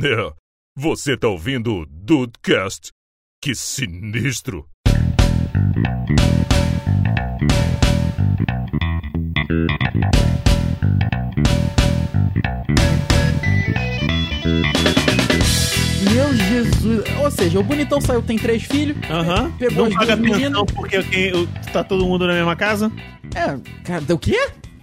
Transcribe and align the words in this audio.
É, 0.00 0.32
você 0.76 1.16
tá 1.16 1.26
ouvindo 1.28 1.74
o 1.74 1.86
Dudecast? 1.86 2.90
Que 3.42 3.54
sinistro! 3.54 4.68
Meu 16.12 16.34
Jesus. 16.34 17.04
Ou 17.20 17.30
seja, 17.30 17.58
o 17.58 17.62
bonitão 17.62 18.00
saiu, 18.00 18.22
tem 18.22 18.38
três 18.38 18.62
filhos. 18.62 18.96
Aham. 19.10 19.50
Pegou 19.58 19.84
Não 19.84 19.86
as 19.86 19.94
paga 19.94 20.16
duas 20.16 20.30
meninas. 20.30 20.60
pensão 20.62 20.66
porque 20.66 21.02
quem, 21.04 21.32
o- 21.34 21.46
tá 21.72 21.82
todo 21.84 22.06
mundo 22.06 22.26
na 22.26 22.32
mesma 22.34 22.56
casa? 22.56 22.90
É, 23.34 23.58
cara, 23.84 24.02
o 24.14 24.18
quê? 24.18 24.38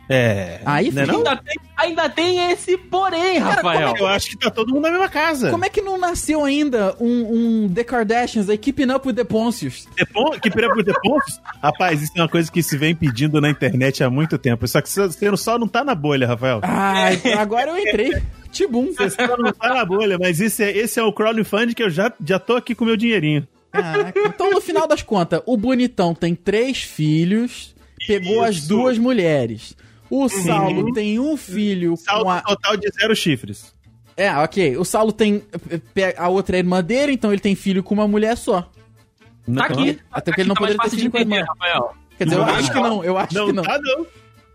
É. 0.07 0.59
Aí, 0.65 0.89
é 0.89 1.05
não? 1.05 1.17
Ainda 1.17 1.35
tem, 1.37 1.55
ainda 1.75 2.09
tem 2.09 2.51
esse 2.51 2.77
porém, 2.77 3.39
Rafael. 3.39 3.95
Eu 3.97 4.05
acho 4.07 4.29
que 4.29 4.37
tá 4.37 4.51
todo 4.51 4.73
mundo 4.73 4.83
na 4.83 4.91
mesma 4.91 5.09
casa. 5.09 5.49
Como 5.49 5.65
é 5.65 5.69
que 5.69 5.81
não 5.81 5.97
nasceu 5.97 6.43
ainda 6.43 6.95
um, 6.99 7.63
um 7.65 7.73
The 7.73 7.83
Kardashians 7.83 8.49
aí, 8.49 8.57
Keeping 8.57 8.91
Up 8.91 9.07
with 9.07 9.15
the 9.15 9.23
Poncius? 9.23 9.87
Depon- 9.95 10.37
Que 10.39 10.51
pira 10.51 10.67
por 10.71 10.83
Depontos? 10.83 11.41
Rapaz, 11.61 12.01
isso 12.03 12.11
é 12.15 12.21
uma 12.21 12.29
coisa 12.29 12.51
que 12.51 12.61
se 12.61 12.77
vem 12.77 12.95
pedindo 12.95 13.41
na 13.41 13.49
internet 13.49 14.03
há 14.03 14.09
muito 14.09 14.37
tempo. 14.37 14.67
Só 14.67 14.79
que 14.81 14.89
você 14.89 15.09
só 15.37 15.57
não 15.57 15.67
tá 15.67 15.83
na 15.83 15.95
bolha, 15.95 16.27
Rafael. 16.27 16.59
Ai, 16.63 17.19
agora 17.37 17.71
eu 17.71 17.79
entrei. 17.79 18.21
Tibum. 18.51 18.93
Você 18.93 19.09
só 19.09 19.35
não 19.37 19.51
tá 19.51 19.73
na 19.73 19.83
bolha, 19.83 20.17
mas 20.19 20.39
esse 20.39 20.63
é, 20.63 20.77
esse 20.77 20.99
é 20.99 21.03
o 21.03 21.11
crowdfunding 21.11 21.73
que 21.73 21.83
eu 21.83 21.89
já, 21.89 22.11
já 22.23 22.39
tô 22.39 22.55
aqui 22.55 22.73
com 22.75 22.83
o 22.85 22.87
meu 22.87 22.95
dinheirinho. 22.95 23.47
Caraca. 23.71 24.13
Então, 24.17 24.51
no 24.51 24.61
final 24.61 24.87
das 24.87 25.01
contas, 25.01 25.41
o 25.45 25.57
bonitão 25.57 26.13
tem 26.15 26.33
três 26.33 26.81
filhos, 26.81 27.75
pegou 28.07 28.41
as 28.43 28.55
Isso. 28.55 28.67
duas 28.69 28.97
mulheres. 28.97 29.75
O 30.09 30.29
Saulo 30.29 30.93
tem 30.93 31.19
um 31.19 31.35
filho 31.35 31.95
com 32.07 32.29
a. 32.29 32.41
total 32.41 32.77
de 32.77 32.89
zero 32.91 33.15
chifres. 33.15 33.73
É, 34.17 34.31
ok. 34.37 34.77
O 34.77 34.85
Saulo 34.85 35.11
tem. 35.11 35.43
pe- 35.93 36.15
A 36.17 36.29
outra 36.29 36.55
é 36.57 36.59
irmã 36.59 36.83
dele, 36.83 37.13
então 37.13 37.31
ele 37.31 37.41
tem 37.41 37.55
filho 37.55 37.83
com 37.83 37.93
uma 37.93 38.07
mulher 38.07 38.37
só. 38.37 38.69
Tá 39.53 39.65
aqui. 39.65 39.99
Até 40.11 40.31
porque 40.31 40.41
ele 40.41 40.47
não 40.47 40.55
Tá 40.55 40.61
poderia 40.61 40.81
ter 40.83 40.89
filho 40.91 41.11
com 41.11 41.17
a 41.17 41.21
irmã. 41.21 41.43
Rafael. 41.47 41.95
Quer 42.17 42.23
dizer, 42.25 42.37
eu 42.37 42.45
Não, 42.45 42.53
acho 42.55 42.71
que 42.71 42.79
não, 42.79 43.03
eu 43.03 43.17
acho 43.17 43.33
Não, 43.35 43.45
que 43.47 43.53
não. 43.53 43.63
tá 43.63 43.79
não. 43.81 44.05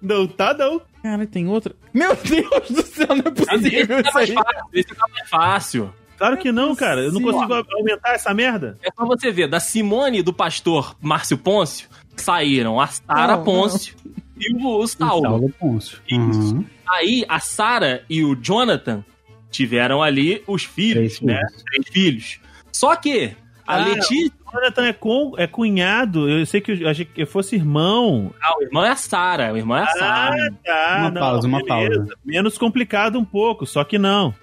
Não 0.02 0.26
tá 0.26 0.54
não. 0.54 0.80
Cara, 1.02 1.26
tem 1.26 1.46
outra. 1.46 1.74
Meu 1.92 2.16
Deus 2.16 2.70
do 2.70 2.82
céu, 2.82 3.08
não 3.08 3.18
é 3.18 3.30
possível 3.30 3.98
Esse 4.00 4.02
tá 4.02 4.02
isso 4.02 4.14
mais 4.14 4.30
aí. 4.30 4.34
fácil. 4.34 4.64
Esse 4.72 4.94
tá 4.94 5.04
mais 5.12 5.28
fácil. 5.28 5.94
Claro 6.16 6.36
que 6.38 6.52
não, 6.52 6.74
cara. 6.74 7.02
Eu 7.02 7.12
não 7.12 7.20
consigo 7.20 7.52
aumentar 7.54 8.14
essa 8.14 8.32
merda. 8.32 8.78
É 8.82 8.88
só 8.94 9.04
você 9.04 9.30
ver, 9.30 9.48
da 9.48 9.60
Simone 9.60 10.18
e 10.18 10.22
do 10.22 10.32
pastor 10.32 10.96
Márcio 11.00 11.36
Pôncio, 11.36 11.88
saíram 12.16 12.80
a 12.80 12.86
Sara 12.86 13.36
Não, 13.36 13.44
Pôncio 13.44 13.94
e 14.40 14.54
o, 14.64 14.86
Saulo. 14.86 15.22
Saulo 15.22 15.50
Pôncio. 15.58 15.98
Uhum. 16.10 16.64
Aí 16.88 17.24
a 17.28 17.38
Sara 17.40 18.02
e 18.08 18.24
o 18.24 18.34
Jonathan 18.34 19.04
tiveram 19.50 20.02
ali 20.02 20.42
os 20.46 20.64
filhos, 20.64 21.18
Três 21.18 21.20
né? 21.20 21.36
filhos. 21.46 21.62
Três 21.64 21.88
filhos. 21.88 22.40
Só 22.72 22.94
que 22.96 23.32
a 23.66 23.74
Ah, 23.76 23.84
Letícia, 23.84 24.32
O 24.46 24.52
Jonathan 24.52 24.84
é, 24.86 24.92
com, 24.92 25.32
é 25.36 25.46
cunhado. 25.46 26.28
Eu 26.28 26.44
sei 26.46 26.60
que 26.60 26.72
eu 26.72 26.88
achei 26.88 27.04
que 27.04 27.24
fosse 27.26 27.54
irmão. 27.56 28.32
ah, 28.42 28.58
o 28.58 28.62
irmão 28.62 28.84
é 28.84 28.90
a 28.90 28.96
Sara, 28.96 29.52
o 29.52 29.56
irmão 29.56 29.76
é 29.76 29.82
a 29.82 29.86
Sara. 29.86 30.52
tá. 30.64 30.96
Uma 31.00 31.12
pausa, 31.12 31.46
uma 31.48 31.64
pausa. 31.64 32.06
Menos 32.24 32.58
complicado 32.58 33.18
um 33.18 33.24
pouco, 33.24 33.64
só 33.66 33.84
que 33.84 33.98
não. 33.98 34.34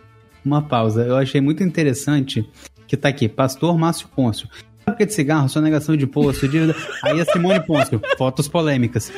Uma 0.45 0.61
pausa. 0.61 1.03
Eu 1.03 1.17
achei 1.17 1.41
muito 1.41 1.61
interessante 1.63 2.49
que 2.87 2.95
tá 2.95 3.09
aqui, 3.09 3.27
Pastor 3.27 3.77
Márcio 3.77 4.07
Pôncio. 4.07 4.47
Fábrica 4.87 5.05
de 5.05 5.13
cigarro, 5.13 5.49
sonegação 5.49 5.97
de 5.97 6.05
imposto, 6.05 6.47
dívida. 6.47 6.73
Aí 7.03 7.19
a 7.19 7.25
Simone 7.25 7.59
Pôncio, 7.59 8.01
fotos 8.17 8.47
polêmicas. 8.47 9.11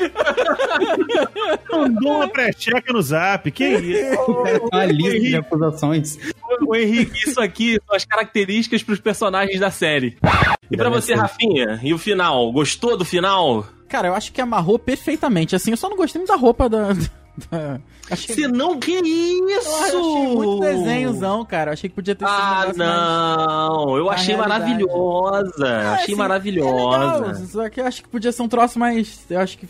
Mandou 1.72 2.16
uma 2.16 2.28
pré-checa 2.28 2.92
no 2.92 3.00
zap. 3.04 3.52
Que 3.52 3.68
isso? 3.68 4.20
Uma 4.72 4.86
lista 4.86 5.20
de 5.20 5.36
acusações. 5.36 6.18
O 6.66 6.76
Henrique, 6.76 7.30
isso 7.30 7.40
aqui 7.40 7.80
são 7.86 7.96
as 7.96 8.04
características 8.04 8.82
pros 8.82 9.00
personagens 9.00 9.60
da 9.60 9.70
série. 9.70 10.18
E 10.72 10.76
pra 10.76 10.90
você, 10.90 11.14
Rafinha, 11.14 11.80
e 11.84 11.94
o 11.94 12.00
final? 12.00 12.52
Gostou 12.52 12.98
do 12.98 13.06
final? 13.06 13.68
Cara, 13.88 14.08
eu 14.08 14.16
acho 14.16 14.34
que 14.34 14.42
amarrou 14.42 14.80
perfeitamente. 14.80 15.56
Assim, 15.56 15.70
eu 15.70 15.78
só 15.78 15.88
não 15.88 15.98
gostei 15.98 16.20
muito 16.20 16.30
da 16.30 16.36
roupa 16.36 16.68
da. 16.68 16.90
Achei, 18.12 18.36
Você 18.36 18.48
não, 18.48 18.80
que 18.80 18.92
isso? 18.92 19.70
eu 19.70 19.84
achei 19.84 20.36
muito 20.36 20.60
desenhozão, 20.62 21.46
cara. 21.46 21.70
Eu 21.70 21.74
achei 21.74 21.90
que 21.90 21.96
podia 21.96 22.16
ter 22.16 22.26
sido 22.26 22.34
um 22.34 22.38
Ah, 22.40 22.64
mais- 22.66 22.78
não. 22.78 23.98
Eu 23.98 24.06
na 24.06 24.12
achei 24.14 24.36
maravilhosa. 24.36 25.68
Ah, 25.68 25.92
achei 25.94 26.04
assim, 26.06 26.14
É 26.14 26.16
maravilhosa. 26.16 27.26
legal, 27.28 27.36
só 27.48 27.70
que 27.70 27.82
eu 27.82 27.86
acho 27.86 28.02
que 28.04 28.10
podia 28.10 28.32
ser 28.32 28.42
um 28.42 28.48
troço 28.48 28.80
mais. 28.80 29.26
Eu 29.30 29.40
acho 29.40 29.58
que. 29.58 29.68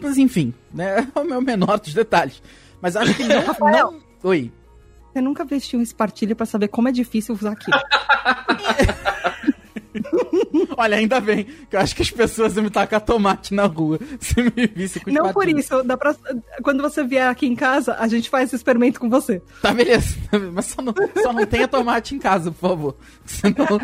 Mas 0.00 0.18
enfim, 0.18 0.52
né? 0.72 1.06
É 1.14 1.20
o 1.20 1.24
meu 1.24 1.40
menor 1.40 1.78
dos 1.78 1.94
detalhes. 1.94 2.42
Mas 2.80 2.96
acho 2.96 3.14
que 3.14 3.22
não. 3.24 3.42
não... 3.70 4.00
Oi. 4.24 4.50
Você 5.12 5.20
nunca 5.20 5.44
vestiu 5.44 5.78
um 5.78 5.82
espartilho 5.82 6.34
pra 6.34 6.46
saber 6.46 6.68
como 6.68 6.88
é 6.88 6.92
difícil 6.92 7.34
usar 7.34 7.52
aquilo. 7.52 7.78
Olha, 10.76 10.96
ainda 10.96 11.20
bem 11.20 11.46
que 11.68 11.76
eu 11.76 11.80
acho 11.80 11.94
que 11.94 12.02
as 12.02 12.10
pessoas 12.10 12.56
iam 12.56 12.64
me 12.64 12.70
tacar 12.70 13.00
tomate 13.00 13.54
na 13.54 13.66
rua 13.66 13.98
se 14.20 14.42
me 14.42 14.66
visse 14.66 15.00
com 15.00 15.10
Não 15.10 15.32
por 15.32 15.48
isso, 15.48 15.82
dá 15.82 15.96
pra... 15.96 16.14
quando 16.62 16.82
você 16.82 17.04
vier 17.04 17.28
aqui 17.28 17.46
em 17.46 17.54
casa, 17.54 17.96
a 17.98 18.06
gente 18.08 18.28
faz 18.28 18.48
esse 18.48 18.56
experimento 18.56 19.00
com 19.00 19.08
você. 19.08 19.42
Tá, 19.60 19.72
beleza. 19.72 20.16
Mas 20.52 20.66
só 20.66 20.82
não, 20.82 20.94
só 21.22 21.32
não 21.32 21.46
tenha 21.46 21.68
tomate 21.68 22.14
em 22.14 22.18
casa, 22.18 22.50
por 22.50 22.68
favor. 22.68 22.96
Senão. 23.24 23.78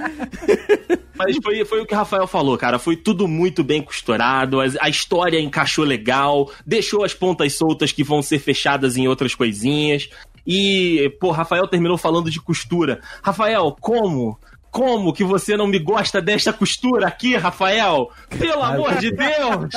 Mas 1.16 1.36
foi, 1.42 1.64
foi 1.64 1.80
o 1.80 1.86
que 1.86 1.94
o 1.94 1.96
Rafael 1.96 2.26
falou, 2.26 2.56
cara. 2.56 2.78
Foi 2.78 2.96
tudo 2.96 3.26
muito 3.26 3.64
bem 3.64 3.82
costurado, 3.82 4.60
a 4.60 4.88
história 4.88 5.40
encaixou 5.40 5.84
legal, 5.84 6.50
deixou 6.66 7.04
as 7.04 7.14
pontas 7.14 7.54
soltas 7.54 7.92
que 7.92 8.04
vão 8.04 8.22
ser 8.22 8.38
fechadas 8.38 8.96
em 8.96 9.08
outras 9.08 9.34
coisinhas. 9.34 10.08
E, 10.46 11.14
pô, 11.20 11.30
Rafael 11.30 11.68
terminou 11.68 11.98
falando 11.98 12.30
de 12.30 12.40
costura. 12.40 13.02
Rafael, 13.22 13.76
como? 13.78 14.38
Como 14.70 15.12
que 15.12 15.24
você 15.24 15.56
não 15.56 15.66
me 15.66 15.78
gosta 15.78 16.20
desta 16.20 16.52
costura 16.52 17.08
aqui, 17.08 17.36
Rafael? 17.36 18.10
Pelo 18.38 18.62
amor 18.62 18.96
de 18.96 19.10
Deus! 19.10 19.70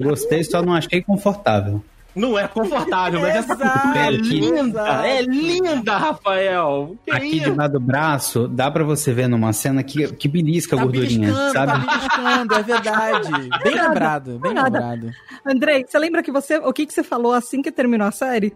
Gostei, 0.00 0.42
só 0.44 0.62
não 0.62 0.74
achei 0.74 1.00
confortável. 1.02 1.82
Não 2.14 2.38
é 2.38 2.46
confortável, 2.46 3.20
mas 3.22 3.36
essa 3.36 3.56
costura 3.56 3.98
é 3.98 4.10
linda! 4.10 5.06
É 5.06 5.22
linda, 5.22 5.96
Rafael! 5.96 6.94
Que 7.06 7.10
Aqui 7.10 7.36
isso? 7.38 7.44
debaixo 7.50 7.72
do 7.72 7.80
braço, 7.80 8.48
dá 8.48 8.70
pra 8.70 8.84
você 8.84 9.14
ver 9.14 9.28
numa 9.28 9.50
cena 9.54 9.82
que, 9.82 10.12
que 10.12 10.28
belisca 10.28 10.76
a 10.76 10.78
Tá 10.78 10.84
gordurinha, 10.84 11.32
tá 11.32 11.50
sabe? 11.52 11.86
beliscando, 11.86 12.54
é 12.54 12.62
verdade. 12.62 13.48
Bem 13.64 13.74
lembrado, 13.80 14.38
bem 14.38 14.52
nada. 14.52 14.78
lembrado. 14.78 15.10
Andrei, 15.46 15.86
você 15.88 15.98
lembra 15.98 16.22
que 16.22 16.30
você. 16.30 16.58
O 16.58 16.72
que, 16.72 16.84
que 16.84 16.92
você 16.92 17.02
falou 17.02 17.32
assim 17.32 17.62
que 17.62 17.72
terminou 17.72 18.06
a 18.06 18.10
série? 18.12 18.52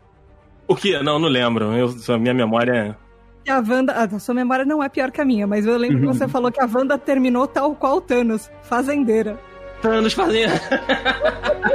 O 0.68 0.76
que? 0.76 1.00
Não, 1.02 1.18
não 1.18 1.28
lembro. 1.28 1.72
Eu, 1.72 1.94
a 2.14 2.18
minha 2.18 2.34
memória 2.34 2.72
é. 2.72 3.05
Que 3.46 3.52
a 3.52 3.60
Wanda. 3.60 3.92
A 3.92 4.18
sua 4.18 4.34
memória 4.34 4.64
não 4.64 4.82
é 4.82 4.88
pior 4.88 5.12
que 5.12 5.20
a 5.20 5.24
minha, 5.24 5.46
mas 5.46 5.64
eu 5.64 5.76
lembro 5.76 6.00
que 6.00 6.06
você 6.06 6.26
falou 6.26 6.50
que 6.50 6.60
a 6.60 6.66
Wanda 6.66 6.98
terminou 6.98 7.46
tal 7.46 7.76
qual 7.76 7.98
o 7.98 8.00
Thanos, 8.00 8.50
fazendeira. 8.64 9.38
Thanos 9.80 10.14
fazendo. 10.14 10.58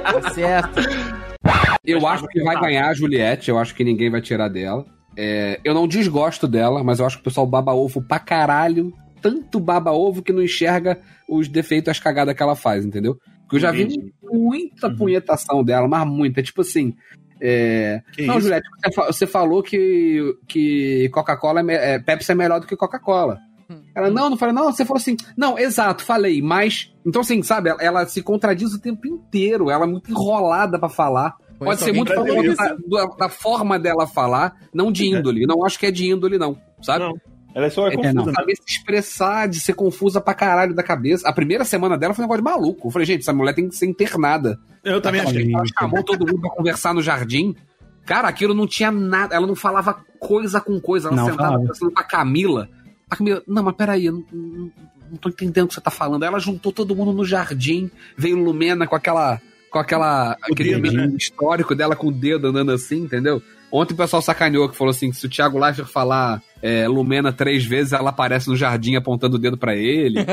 Tá 0.03 0.29
certo. 0.31 0.81
Eu 1.85 2.05
acho 2.05 2.27
que 2.27 2.43
vai 2.43 2.59
ganhar 2.59 2.89
a 2.89 2.93
Juliette, 2.93 3.49
eu 3.49 3.57
acho 3.57 3.73
que 3.73 3.85
ninguém 3.85 4.09
vai 4.09 4.19
tirar 4.19 4.49
dela. 4.49 4.85
É, 5.15 5.61
eu 5.63 5.73
não 5.73 5.87
desgosto 5.87 6.45
dela, 6.45 6.83
mas 6.83 6.99
eu 6.99 7.05
acho 7.05 7.15
que 7.15 7.21
o 7.21 7.23
pessoal 7.23 7.47
baba 7.47 7.73
ovo 7.73 8.01
pra 8.01 8.19
caralho. 8.19 8.93
Tanto 9.21 9.57
baba 9.57 9.93
ovo 9.93 10.21
que 10.21 10.33
não 10.33 10.43
enxerga 10.43 10.99
os 11.29 11.47
defeitos, 11.47 11.89
as 11.89 11.99
cagadas 11.99 12.35
que 12.35 12.43
ela 12.43 12.55
faz, 12.55 12.83
entendeu? 12.85 13.17
Porque 13.43 13.55
eu 13.55 13.59
já 13.61 13.71
vi 13.71 13.87
muita 14.21 14.93
punhetação 14.93 15.63
dela, 15.63 15.87
mas 15.87 16.05
muita. 16.05 16.43
Tipo 16.43 16.61
assim. 16.61 16.95
É... 17.41 18.01
Não, 18.19 18.35
isso? 18.37 18.41
Juliette, 18.41 18.67
você, 18.79 18.91
fa- 18.93 19.05
você 19.07 19.27
falou 19.27 19.63
que, 19.63 20.35
que 20.47 21.09
Coca-Cola 21.11 21.61
é, 21.71 21.93
é, 21.95 21.99
Pepsi 21.99 22.31
é 22.31 22.35
melhor 22.35 22.59
do 22.59 22.67
que 22.67 22.75
Coca-Cola. 22.75 23.39
Ela, 23.95 24.09
não, 24.09 24.29
não 24.29 24.37
falei, 24.37 24.53
não, 24.53 24.65
você 24.65 24.83
falou 24.83 24.99
assim, 24.99 25.15
não, 25.37 25.57
exato, 25.57 26.03
falei, 26.03 26.41
mas. 26.41 26.93
Então, 27.05 27.21
assim, 27.21 27.41
sabe, 27.41 27.69
ela, 27.69 27.81
ela 27.81 28.05
se 28.05 28.21
contradiz 28.21 28.73
o 28.73 28.81
tempo 28.81 29.07
inteiro, 29.07 29.69
ela 29.71 29.85
é 29.85 29.87
muito 29.87 30.11
enrolada 30.11 30.77
pra 30.77 30.89
falar. 30.89 31.35
Foi 31.57 31.67
Pode 31.67 31.79
ser 31.79 31.93
muito 31.93 32.13
da, 32.13 33.05
da- 33.05 33.15
da 33.15 33.29
forma 33.29 33.79
dela 33.79 34.05
falar, 34.05 34.55
não 34.73 34.91
de 34.91 35.05
índole. 35.05 35.45
Não 35.45 35.63
acho 35.65 35.79
que 35.79 35.85
é 35.85 35.91
de 35.91 36.05
índole, 36.11 36.37
não, 36.37 36.57
sabe? 36.81 37.05
Não. 37.05 37.13
Ela 37.53 37.65
é 37.65 37.69
só 37.69 37.87
É, 37.87 37.95
confusa, 37.95 38.13
não, 38.13 38.25
né? 38.25 38.33
saber 38.33 38.55
se 38.55 38.63
expressar, 38.67 39.47
de 39.47 39.59
ser 39.59 39.73
confusa 39.73 40.21
pra 40.21 40.33
caralho 40.33 40.73
da 40.73 40.81
cabeça. 40.83 41.27
A 41.27 41.33
primeira 41.33 41.65
semana 41.65 41.97
dela 41.97 42.13
foi 42.13 42.23
um 42.23 42.27
negócio 42.27 42.43
de 42.43 42.49
maluco. 42.49 42.87
Eu 42.87 42.91
falei, 42.91 43.05
gente, 43.05 43.21
essa 43.21 43.33
mulher 43.33 43.53
tem 43.53 43.67
que 43.67 43.75
ser 43.75 43.85
internada. 43.87 44.57
Eu 44.83 45.01
também 45.01 45.21
achei. 45.21 45.53
Ela 45.53 45.63
chamou 45.79 46.03
todo 46.03 46.25
mundo 46.25 46.39
pra 46.41 46.49
conversar 46.49 46.93
no 46.93 47.01
jardim. 47.01 47.55
Cara, 48.05 48.27
aquilo 48.27 48.53
não 48.53 48.65
tinha 48.65 48.89
nada. 48.91 49.35
Ela 49.35 49.45
não 49.45 49.55
falava 49.55 49.99
coisa 50.19 50.59
com 50.61 50.79
coisa. 50.79 51.09
Ela 51.09 51.15
Não 51.17 51.25
sentava 51.25 51.43
falava. 51.43 51.59
conversando 51.61 51.91
com 51.91 51.99
a 51.99 52.03
Camila. 52.03 52.69
A 53.09 53.15
Camila, 53.15 53.43
não, 53.47 53.63
mas 53.63 53.75
peraí, 53.75 54.05
eu 54.05 54.13
não, 54.13 54.23
não, 54.31 54.71
não 55.11 55.17
tô 55.17 55.29
entendendo 55.29 55.65
o 55.65 55.67
que 55.67 55.73
você 55.75 55.81
tá 55.81 55.91
falando. 55.91 56.23
Ela 56.23 56.39
juntou 56.39 56.71
todo 56.71 56.95
mundo 56.95 57.11
no 57.11 57.25
jardim. 57.25 57.91
Veio 58.17 58.37
Lumena 58.37 58.87
com 58.87 58.95
aquela. 58.95 59.39
Com 59.69 59.77
aquela. 59.79 60.37
O 60.49 60.53
aquele 60.53 60.79
dedo, 60.79 60.95
né? 60.95 61.13
histórico 61.17 61.75
dela 61.75 61.95
com 61.95 62.07
o 62.07 62.11
dedo 62.11 62.47
andando 62.47 62.71
assim, 62.71 63.03
entendeu? 63.03 63.41
Ontem 63.71 63.93
o 63.93 63.97
pessoal 63.97 64.21
sacaneou 64.21 64.67
que 64.67 64.75
falou 64.75 64.91
assim: 64.91 65.09
que 65.09 65.15
se 65.15 65.25
o 65.25 65.29
Thiago 65.29 65.57
Leifert 65.57 65.87
falar 65.87 66.41
é, 66.61 66.87
Lumena 66.87 67.31
três 67.31 67.65
vezes, 67.65 67.93
ela 67.93 68.09
aparece 68.09 68.49
no 68.49 68.55
jardim 68.55 68.95
apontando 68.95 69.37
o 69.37 69.39
dedo 69.39 69.57
pra 69.57 69.75
ele. 69.75 70.19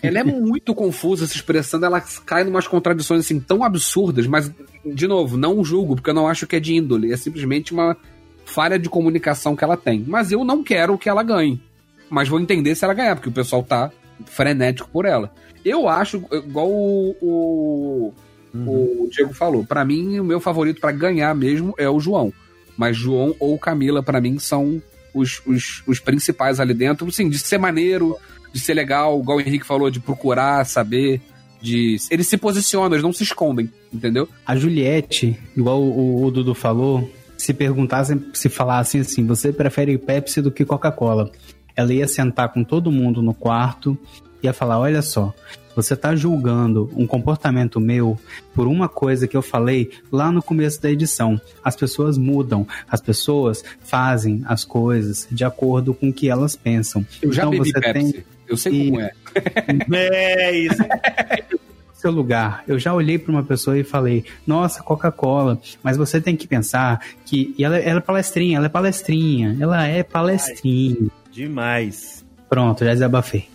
Ela 0.00 0.20
é 0.20 0.24
muito 0.24 0.74
confusa 0.76 1.26
se 1.26 1.34
expressando, 1.34 1.84
ela 1.84 2.00
cai 2.24 2.44
numas 2.44 2.68
contradições 2.68 3.24
assim 3.24 3.40
tão 3.40 3.64
absurdas, 3.64 4.28
mas, 4.28 4.48
de 4.84 5.08
novo, 5.08 5.36
não 5.36 5.64
julgo, 5.64 5.96
porque 5.96 6.10
eu 6.10 6.14
não 6.14 6.28
acho 6.28 6.46
que 6.46 6.54
é 6.54 6.60
de 6.60 6.72
índole, 6.72 7.12
é 7.12 7.16
simplesmente 7.16 7.72
uma 7.72 7.96
falha 8.44 8.78
de 8.78 8.88
comunicação 8.88 9.56
que 9.56 9.64
ela 9.64 9.76
tem. 9.76 10.04
Mas 10.06 10.30
eu 10.30 10.44
não 10.44 10.62
quero 10.62 10.96
que 10.96 11.08
ela 11.08 11.24
ganhe. 11.24 11.60
Mas 12.08 12.28
vou 12.28 12.38
entender 12.38 12.76
se 12.76 12.84
ela 12.84 12.94
ganhar, 12.94 13.16
porque 13.16 13.28
o 13.28 13.32
pessoal 13.32 13.62
tá 13.62 13.90
frenético 14.24 14.88
por 14.88 15.04
ela. 15.04 15.32
Eu 15.64 15.88
acho, 15.88 16.24
igual 16.32 16.68
o, 16.68 17.16
o, 17.20 18.14
o 18.54 19.08
Diego 19.10 19.34
falou, 19.34 19.64
pra 19.64 19.84
mim, 19.84 20.18
o 20.18 20.24
meu 20.24 20.40
favorito 20.40 20.80
pra 20.80 20.92
ganhar 20.92 21.34
mesmo 21.34 21.74
é 21.78 21.88
o 21.88 22.00
João. 22.00 22.32
Mas 22.76 22.96
João 22.96 23.34
ou 23.40 23.58
Camila, 23.58 24.02
pra 24.02 24.20
mim, 24.20 24.38
são 24.38 24.80
os, 25.12 25.42
os, 25.46 25.82
os 25.86 25.98
principais 25.98 26.60
ali 26.60 26.74
dentro. 26.74 27.10
Sim, 27.10 27.28
de 27.28 27.38
ser 27.38 27.58
maneiro, 27.58 28.16
de 28.52 28.60
ser 28.60 28.74
legal, 28.74 29.20
igual 29.20 29.38
o 29.38 29.40
Henrique 29.40 29.66
falou, 29.66 29.90
de 29.90 30.00
procurar, 30.00 30.64
saber. 30.64 31.20
De... 31.60 31.96
Eles 32.10 32.28
se 32.28 32.36
posicionam, 32.36 32.92
eles 32.92 33.02
não 33.02 33.12
se 33.12 33.24
escondem, 33.24 33.70
entendeu? 33.92 34.28
A 34.46 34.54
Juliette, 34.54 35.38
igual 35.56 35.82
o, 35.82 36.24
o 36.24 36.30
Dudu 36.30 36.54
falou, 36.54 37.10
se 37.36 37.52
perguntassem, 37.52 38.26
se 38.32 38.48
falassem 38.48 39.00
assim, 39.00 39.26
você 39.26 39.52
prefere 39.52 39.98
Pepsi 39.98 40.40
do 40.40 40.52
que 40.52 40.64
Coca-Cola? 40.64 41.30
Ela 41.74 41.92
ia 41.92 42.06
sentar 42.06 42.52
com 42.52 42.62
todo 42.62 42.92
mundo 42.92 43.22
no 43.22 43.34
quarto, 43.34 43.98
ia 44.42 44.52
falar, 44.52 44.78
olha 44.78 45.02
só, 45.02 45.32
você 45.74 45.94
tá 45.94 46.14
julgando 46.16 46.90
um 46.96 47.06
comportamento 47.06 47.78
meu 47.80 48.18
por 48.54 48.66
uma 48.66 48.88
coisa 48.88 49.28
que 49.28 49.36
eu 49.36 49.42
falei 49.42 49.90
lá 50.10 50.32
no 50.32 50.42
começo 50.42 50.82
da 50.82 50.90
edição. 50.90 51.40
As 51.62 51.76
pessoas 51.76 52.18
mudam, 52.18 52.66
as 52.90 53.00
pessoas 53.00 53.62
fazem 53.80 54.42
as 54.46 54.64
coisas 54.64 55.28
de 55.30 55.44
acordo 55.44 55.94
com 55.94 56.08
o 56.08 56.12
que 56.12 56.28
elas 56.28 56.56
pensam. 56.56 57.06
Eu 57.22 57.32
já 57.32 57.42
então 57.42 57.50
bebi 57.52 57.70
você 57.70 57.80
Pepsi. 57.80 58.12
tem 58.12 58.24
Eu 58.48 58.56
sei 58.56 58.72
E- 58.72 58.86
como 58.90 59.00
é. 59.00 59.10
É 59.92 60.58
isso. 60.58 60.82
seu 61.94 62.10
lugar. 62.12 62.62
Eu 62.66 62.78
já 62.78 62.94
olhei 62.94 63.18
para 63.18 63.32
uma 63.32 63.42
pessoa 63.42 63.76
e 63.78 63.82
falei: 63.84 64.24
Nossa, 64.46 64.82
Coca-Cola, 64.82 65.60
mas 65.82 65.96
você 65.96 66.20
tem 66.20 66.36
que 66.36 66.46
pensar 66.46 67.00
que 67.24 67.54
e 67.58 67.64
ela, 67.64 67.76
ela 67.76 67.98
é 67.98 68.02
palestrinha, 68.02 68.56
ela 68.56 68.66
é 68.66 68.68
palestrinha, 68.68 69.56
ela 69.60 69.84
é 69.86 70.02
palestrinha. 70.02 71.08
Demais. 71.30 72.24
Pronto, 72.48 72.84
já 72.84 72.92
desabafei. 72.94 73.48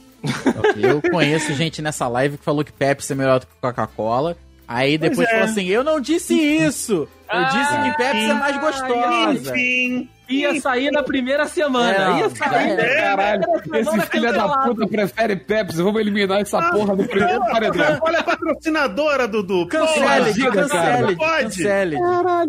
Eu 0.78 1.02
conheço 1.12 1.54
gente 1.54 1.82
nessa 1.82 2.08
live 2.08 2.38
que 2.38 2.44
falou 2.46 2.64
que 2.64 2.72
Pepsi 2.72 3.14
é 3.14 3.16
melhor 3.16 3.40
do 3.40 3.46
que 3.48 3.54
Coca-Cola. 3.62 4.38
Aí 4.68 4.98
depois 4.98 5.18
Pois 5.18 5.30
é. 5.30 5.32
falou 5.34 5.46
assim: 5.46 5.68
Eu 5.68 5.84
não 5.84 6.00
disse 6.00 6.34
isso! 6.34 7.08
Eu 7.32 7.46
disse 7.46 7.82
que 7.82 7.98
Pepsi 7.98 8.30
é 8.30 8.34
mais 8.34 8.58
gostosa. 8.60 9.52
Enfim. 9.52 10.10
Ia 10.30 10.60
sair 10.62 10.90
na 10.90 11.04
primeira 11.04 11.46
semana. 11.48 12.18
É, 12.18 12.20
ia 12.22 12.30
sair. 12.30 12.80
é. 12.80 13.02
Caralho, 13.02 13.44
Semana 13.62 13.98
esse 14.04 14.08
filho 14.12 14.34
da 14.34 14.48
puta 14.60 14.88
prefere 14.88 15.36
Pepsi. 15.36 15.82
Vamos 15.84 16.00
eliminar 16.00 16.40
essa 16.40 16.62
porra 16.72 16.96
do 16.96 17.04
primeiro 17.04 17.42
paredão. 17.42 18.00
Olha 18.02 18.20
a 18.20 18.24
patrocinadora, 18.24 19.28
Dudu. 19.28 19.68
Cancele, 19.68 20.34
cara. 20.42 20.52
cancele, 20.54 21.16
Pode. 21.18 21.44
cancele. 21.44 21.98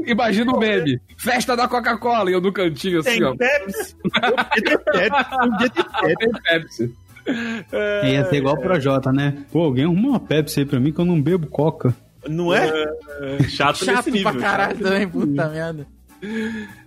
Imagina 0.06 0.53
o 0.53 0.59
meme. 0.59 1.00
Festa 1.19 1.56
da 1.56 1.67
Coca-Cola 1.67 2.31
e 2.31 2.35
eu 2.35 2.41
no 2.41 2.53
cantinho 2.53 3.00
assim, 3.00 3.19
Tem 3.19 3.25
ó. 3.25 3.35
Pepsi. 3.37 3.97
Um 4.05 5.56
dia 5.59 5.70
tem 5.70 5.85
Pepsi. 5.85 6.15
Tem 6.17 6.31
Pepsi. 6.43 6.94
Ia 8.05 8.25
ser 8.29 8.37
igual 8.37 8.55
o 8.55 8.61
Projota, 8.61 9.12
né? 9.12 9.44
Pô, 9.53 9.62
alguém 9.65 9.85
arruma 9.85 10.09
uma 10.11 10.21
Pepsi 10.21 10.61
aí 10.61 10.67
pra 10.67 10.79
mim 10.81 10.93
que 10.93 11.00
eu 11.00 11.05
não 11.05 11.21
bebo 11.21 11.47
Coca. 11.47 11.94
Não 12.29 12.55
é? 12.55 12.67
Chato, 13.50 13.79
Chato 13.85 13.97
nesse 13.97 14.11
nível. 14.11 14.32
pra 14.32 14.41
caralho 14.41 14.79
também, 14.79 15.09
puta 15.09 15.49
merda. 15.49 15.87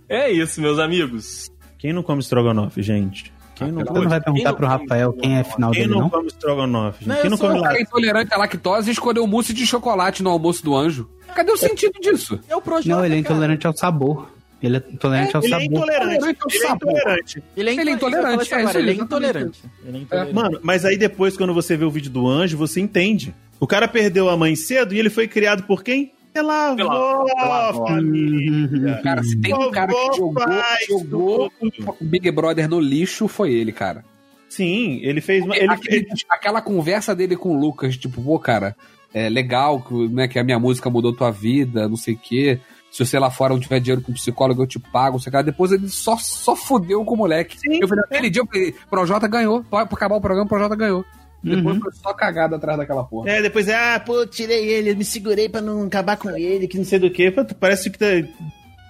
É 0.09 0.31
isso, 0.31 0.59
meus 0.61 0.79
amigos. 0.79 1.51
Quem 1.77 1.93
não 1.93 2.01
come 2.03 2.19
estrogonofe, 2.21 2.81
gente? 2.81 3.31
Quem 3.55 3.71
não, 3.71 3.83
Você 3.83 3.93
não 3.99 4.09
vai 4.09 4.21
perguntar 4.21 4.53
pro 4.53 4.67
Rafael 4.67 5.13
quem 5.13 5.37
é 5.37 5.43
final 5.43 5.71
quem 5.71 5.81
dele, 5.83 5.93
não 5.93 6.01
não? 6.01 6.09
come 6.09 6.27
estrogonofe? 6.27 6.99
gente? 7.05 7.07
Não, 7.09 7.21
Quem 7.21 7.29
não 7.31 7.37
come 7.37 7.57
O 7.59 7.61
lá? 7.61 7.75
é 7.75 7.81
intolerante 7.81 8.33
à 8.33 8.37
lactose 8.37 8.89
e 8.89 8.93
escolheu 8.93 9.25
mousse 9.27 9.51
de 9.53 9.65
chocolate 9.65 10.21
no 10.23 10.29
almoço 10.29 10.63
do 10.63 10.75
anjo. 10.75 11.09
Cadê 11.35 11.51
o 11.51 11.57
sentido 11.57 11.99
disso? 11.99 12.39
É 12.47 12.55
o 12.55 12.61
Projota, 12.61 12.89
Não, 12.95 13.03
ele 13.05 13.15
é 13.17 13.21
cara. 13.21 13.33
intolerante 13.33 13.65
ao 13.67 13.75
sabor. 13.75 14.27
Ele 14.61 14.77
é 14.77 14.83
intolerante 14.91 15.35
ao 15.35 15.43
Ele 15.43 15.53
é 15.53 15.59
sabor. 15.59 15.65
intolerante. 15.77 16.15
Intolerante 16.15 16.39
ao 16.41 16.49
Ele 16.49 16.57
é 16.57 16.67
sabor. 16.67 16.91
intolerante. 16.91 17.43
Ele 17.55 17.69
é, 17.69 17.73
Ele 17.73 17.89
é 17.89 17.93
intolerante, 17.93 17.95
intolerante, 17.95 18.17
eu 18.17 18.19
ia 18.19 18.19
falar 18.19 18.31
é 18.31 18.35
isso 18.35 18.43
isso 18.43 18.55
agora, 18.55 18.79
ele 18.79 18.89
é 18.89 18.93
aí, 18.93 18.99
intolerante. 18.99 19.59
Ele 19.85 19.97
é 19.97 20.01
intolerante. 20.01 20.33
Mano, 20.35 20.59
mas 20.63 20.85
aí 20.85 20.97
depois, 20.97 21.37
quando 21.37 21.53
você 21.53 21.77
vê 21.77 21.85
o 21.85 21.91
vídeo 21.91 22.09
do 22.11 22.27
anjo, 22.27 22.57
você 22.57 22.79
entende. 22.79 23.33
O 23.59 23.67
cara 23.67 23.87
perdeu 23.87 24.29
a 24.29 24.37
mãe 24.37 24.55
cedo 24.55 24.93
e 24.93 24.99
ele 24.99 25.09
foi 25.09 25.27
criado 25.27 25.63
por 25.63 25.83
quem? 25.83 26.11
Pela 26.33 26.75
Pela- 26.75 26.91
avó, 26.93 27.25
pela 27.25 27.67
avó. 27.69 27.87
família. 27.87 28.99
Cara, 29.03 29.23
se 29.23 29.39
tem 29.39 29.53
um 29.55 29.71
cara 29.71 29.91
que 29.91 30.17
jogou, 30.17 30.43
jogou 30.87 31.51
o 31.99 32.05
Big 32.05 32.29
Brother 32.31 32.69
no 32.69 32.79
lixo, 32.79 33.27
foi 33.27 33.51
ele, 33.53 33.71
cara. 33.71 34.03
Sim, 34.49 34.99
ele 35.03 35.19
fez... 35.19 35.43
uma- 35.43 35.57
Ele, 35.57 35.67
Aquele- 35.73 35.97
ele- 35.97 36.07
aquela 36.29 36.61
conversa 36.61 37.15
dele 37.15 37.35
com 37.35 37.55
o 37.55 37.59
Lucas, 37.59 37.97
tipo, 37.97 38.21
pô, 38.21 38.37
cara, 38.39 38.75
é 39.13 39.29
legal 39.29 39.83
né, 40.11 40.27
que 40.27 40.37
a 40.39 40.43
minha 40.43 40.59
música 40.59 40.89
mudou 40.89 41.11
tua 41.13 41.31
vida, 41.31 41.87
não 41.87 41.97
sei 41.97 42.13
o 42.13 42.17
quê. 42.19 42.59
Se 42.97 43.05
você 43.05 43.19
lá 43.19 43.29
fora 43.29 43.53
não 43.53 43.59
tiver 43.59 43.79
dinheiro 43.79 44.01
com 44.01 44.11
psicólogo, 44.11 44.63
eu 44.63 44.65
te 44.67 44.79
pago, 44.79 45.19
sei 45.19 45.31
lá. 45.31 45.43
Depois 45.43 45.71
ele 45.71 45.87
só, 45.87 46.17
só 46.17 46.55
fudeu 46.55 47.05
com 47.05 47.13
o 47.13 47.17
moleque. 47.17 47.59
Sim. 47.59 47.77
Eu 47.79 47.87
falei, 47.87 48.03
aquele 48.05 48.29
dia 48.31 48.41
eu 48.41 48.47
falei, 48.47 48.73
Projota 48.89 49.27
ganhou. 49.27 49.63
Pra 49.63 49.85
pra 49.85 49.95
acabar 49.95 50.15
o 50.15 50.21
programa, 50.21 50.47
Projota 50.49 50.75
ganhou. 50.75 51.05
Depois 51.43 51.75
Uhum. 51.75 51.81
foi 51.83 51.91
só 51.91 52.11
cagada 52.11 52.55
atrás 52.55 52.75
daquela 52.75 53.03
porra. 53.03 53.29
É, 53.29 53.39
depois 53.39 53.67
é, 53.67 53.75
ah, 53.75 53.99
pô, 53.99 54.25
tirei 54.25 54.67
ele, 54.69 54.89
eu 54.89 54.97
me 54.97 55.05
segurei 55.05 55.47
pra 55.47 55.61
não 55.61 55.83
acabar 55.83 56.17
com 56.17 56.31
ele, 56.31 56.67
que 56.67 56.75
não 56.75 56.83
sei 56.85 56.97
do 56.97 57.11
que. 57.11 57.29
Parece 57.59 57.91
que 57.91 57.99
tá, 57.99 58.07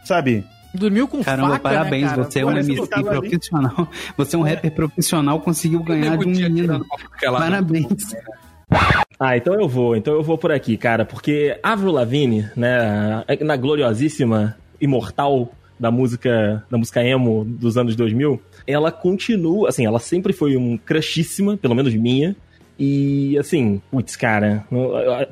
sabe? 0.05 0.45
Dormiu 0.73 1.05
com 1.09 1.21
Caramba, 1.21 1.49
faca, 1.49 1.59
parabéns, 1.63 2.03
né, 2.03 2.09
cara? 2.11 2.23
você 2.23 2.39
é 2.39 2.45
um 2.45 2.51
MC 2.51 2.87
tava 2.87 3.09
ali. 3.09 3.29
profissional. 3.29 3.87
Você 4.15 4.35
é 4.35 4.39
um 4.39 4.43
rapper 4.43 4.71
profissional, 4.71 5.41
conseguiu 5.41 5.83
ganhar 5.83 6.17
de 6.17 6.25
um 6.25 6.29
menino. 6.29 6.85
aquela- 7.13 7.39
Parabéns. 7.39 7.87
Ah, 9.19 9.35
então 9.35 9.59
eu 9.59 9.67
vou, 9.67 9.95
então 9.95 10.13
eu 10.13 10.21
vou 10.21 10.37
por 10.37 10.51
aqui, 10.51 10.77
cara, 10.77 11.03
porque 11.03 11.57
Avril 11.63 11.91
Lavigne, 11.91 12.49
né, 12.55 13.23
na 13.41 13.57
gloriosíssima 13.57 14.55
imortal 14.79 15.51
da 15.79 15.89
música, 15.89 16.63
da 16.69 16.77
música 16.77 17.03
emo 17.03 17.43
dos 17.43 17.77
anos 17.77 17.95
2000, 17.95 18.39
ela 18.67 18.91
continua, 18.91 19.69
assim, 19.69 19.85
ela 19.85 19.99
sempre 19.99 20.33
foi 20.33 20.55
um 20.55 20.77
crushíssima, 20.77 21.57
pelo 21.57 21.73
menos 21.73 21.95
minha, 21.95 22.35
e 22.79 23.35
assim, 23.39 23.81
putz, 23.89 24.15
cara, 24.15 24.63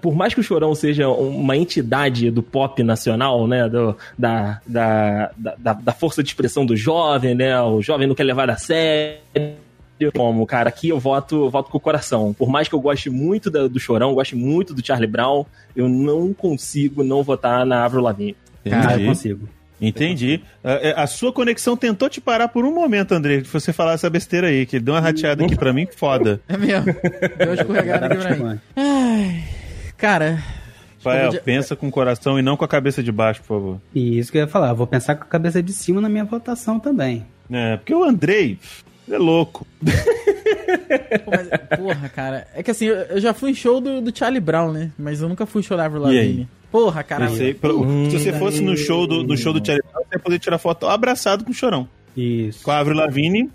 por 0.01 0.15
mais 0.15 0.33
que 0.33 0.39
o 0.39 0.43
Chorão 0.43 0.73
seja 0.73 1.07
uma 1.07 1.55
entidade 1.55 2.31
do 2.31 2.41
pop 2.41 2.81
nacional, 2.81 3.47
né, 3.47 3.69
do, 3.69 3.95
da, 4.17 4.61
da, 4.65 5.31
da, 5.37 5.73
da 5.73 5.93
força 5.93 6.23
de 6.23 6.29
expressão 6.29 6.65
do 6.65 6.75
jovem, 6.75 7.35
né, 7.35 7.59
o 7.61 7.83
jovem 7.83 8.07
não 8.07 8.15
quer 8.15 8.23
levar 8.23 8.49
a 8.49 8.57
sério, 8.57 9.19
como, 10.13 10.45
cara, 10.45 10.69
aqui 10.69 10.89
eu 10.89 10.99
voto, 10.99 11.45
eu 11.45 11.49
voto 11.49 11.69
com 11.69 11.77
o 11.77 11.81
coração. 11.81 12.33
Por 12.33 12.49
mais 12.49 12.67
que 12.67 12.75
eu 12.75 12.79
goste 12.81 13.09
muito 13.09 13.49
da- 13.49 13.67
do 13.67 13.79
Chorão, 13.79 14.13
goste 14.13 14.35
muito 14.35 14.73
do 14.73 14.85
Charlie 14.85 15.07
Brown, 15.09 15.45
eu 15.75 15.87
não 15.89 16.33
consigo 16.33 17.03
não 17.03 17.23
votar 17.23 17.65
na 17.65 17.85
Avril 17.85 18.01
Lavigne. 18.01 18.35
Cara, 18.69 18.85
eu 18.85 18.89
Entendi. 18.91 19.05
consigo. 19.07 19.49
Entendi. 19.79 20.41
A, 20.63 21.03
a 21.03 21.07
sua 21.07 21.31
conexão 21.33 21.75
tentou 21.75 22.09
te 22.09 22.19
parar 22.21 22.47
por 22.47 22.63
um 22.65 22.73
momento, 22.73 23.11
André, 23.13 23.41
que 23.41 23.47
você 23.47 23.73
falar 23.73 23.93
essa 23.93 24.09
besteira 24.09 24.47
aí, 24.47 24.65
que 24.65 24.77
ele 24.77 24.85
deu 24.85 24.93
uma 24.93 25.01
rateada 25.01 25.43
aqui 25.45 25.55
pra 25.55 25.73
mim, 25.73 25.85
que 25.85 25.95
foda. 25.95 26.39
É 26.47 26.57
mesmo. 26.57 26.85
Deu 27.37 27.47
uma 27.47 27.53
escorregada 27.55 28.05
aqui 28.07 28.15
pra 28.17 28.35
mim. 28.35 28.59
Ai, 28.75 29.43
cara, 29.97 30.41
Rafael, 30.97 31.29
de- 31.29 31.39
pensa 31.41 31.75
com 31.75 31.87
o 31.87 31.91
coração 31.91 32.39
e 32.39 32.41
não 32.41 32.55
com 32.57 32.63
a 32.65 32.67
cabeça 32.67 33.03
de 33.03 33.11
baixo, 33.11 33.41
por 33.41 33.47
favor. 33.47 33.81
Isso 33.93 34.31
que 34.31 34.37
eu 34.37 34.41
ia 34.43 34.47
falar, 34.47 34.69
eu 34.69 34.75
vou 34.75 34.87
pensar 34.87 35.15
com 35.15 35.23
a 35.23 35.27
cabeça 35.27 35.61
de 35.61 35.73
cima 35.73 35.99
na 36.01 36.09
minha 36.09 36.23
votação 36.25 36.79
também. 36.79 37.25
É, 37.51 37.75
porque 37.77 37.93
o 37.93 38.03
Andrei 38.03 38.57
é 39.09 39.17
louco. 39.17 39.65
pô, 41.23 41.31
mas, 41.31 41.47
porra, 41.79 42.09
cara. 42.09 42.47
É 42.55 42.63
que 42.63 42.71
assim, 42.71 42.85
eu, 42.85 43.19
já 43.19 43.33
fui 43.33 43.51
em 43.51 43.55
show 43.55 43.79
do, 43.79 44.01
do 44.01 44.17
Charlie 44.17 44.39
Brown, 44.39 44.71
né? 44.71 44.91
Mas 44.97 45.21
eu 45.21 45.29
nunca 45.29 45.45
fui 45.45 45.61
show 45.63 45.77
da 45.77 45.85
Avril? 45.85 46.01
Lavigne. 46.03 46.47
Porra, 46.71 47.03
cara. 47.03 47.29
Hum, 47.29 48.09
se 48.09 48.19
você 48.19 48.33
fosse 48.33 48.61
no 48.61 48.75
show 48.75 49.07
do, 49.07 49.23
no 49.23 49.37
show 49.37 49.53
do 49.53 49.65
Charlie 49.65 49.83
Brown, 49.91 50.03
você 50.03 50.15
ia 50.15 50.19
poder 50.19 50.39
tirar 50.39 50.57
foto 50.57 50.87
abraçado 50.87 51.43
com 51.45 51.51
o 51.51 51.53
Chorão. 51.53 51.87
Isso. 52.15 52.63
Com 52.63 52.71
a 52.71 52.79
Avril 52.79 52.97
Lavigne, 52.97 53.49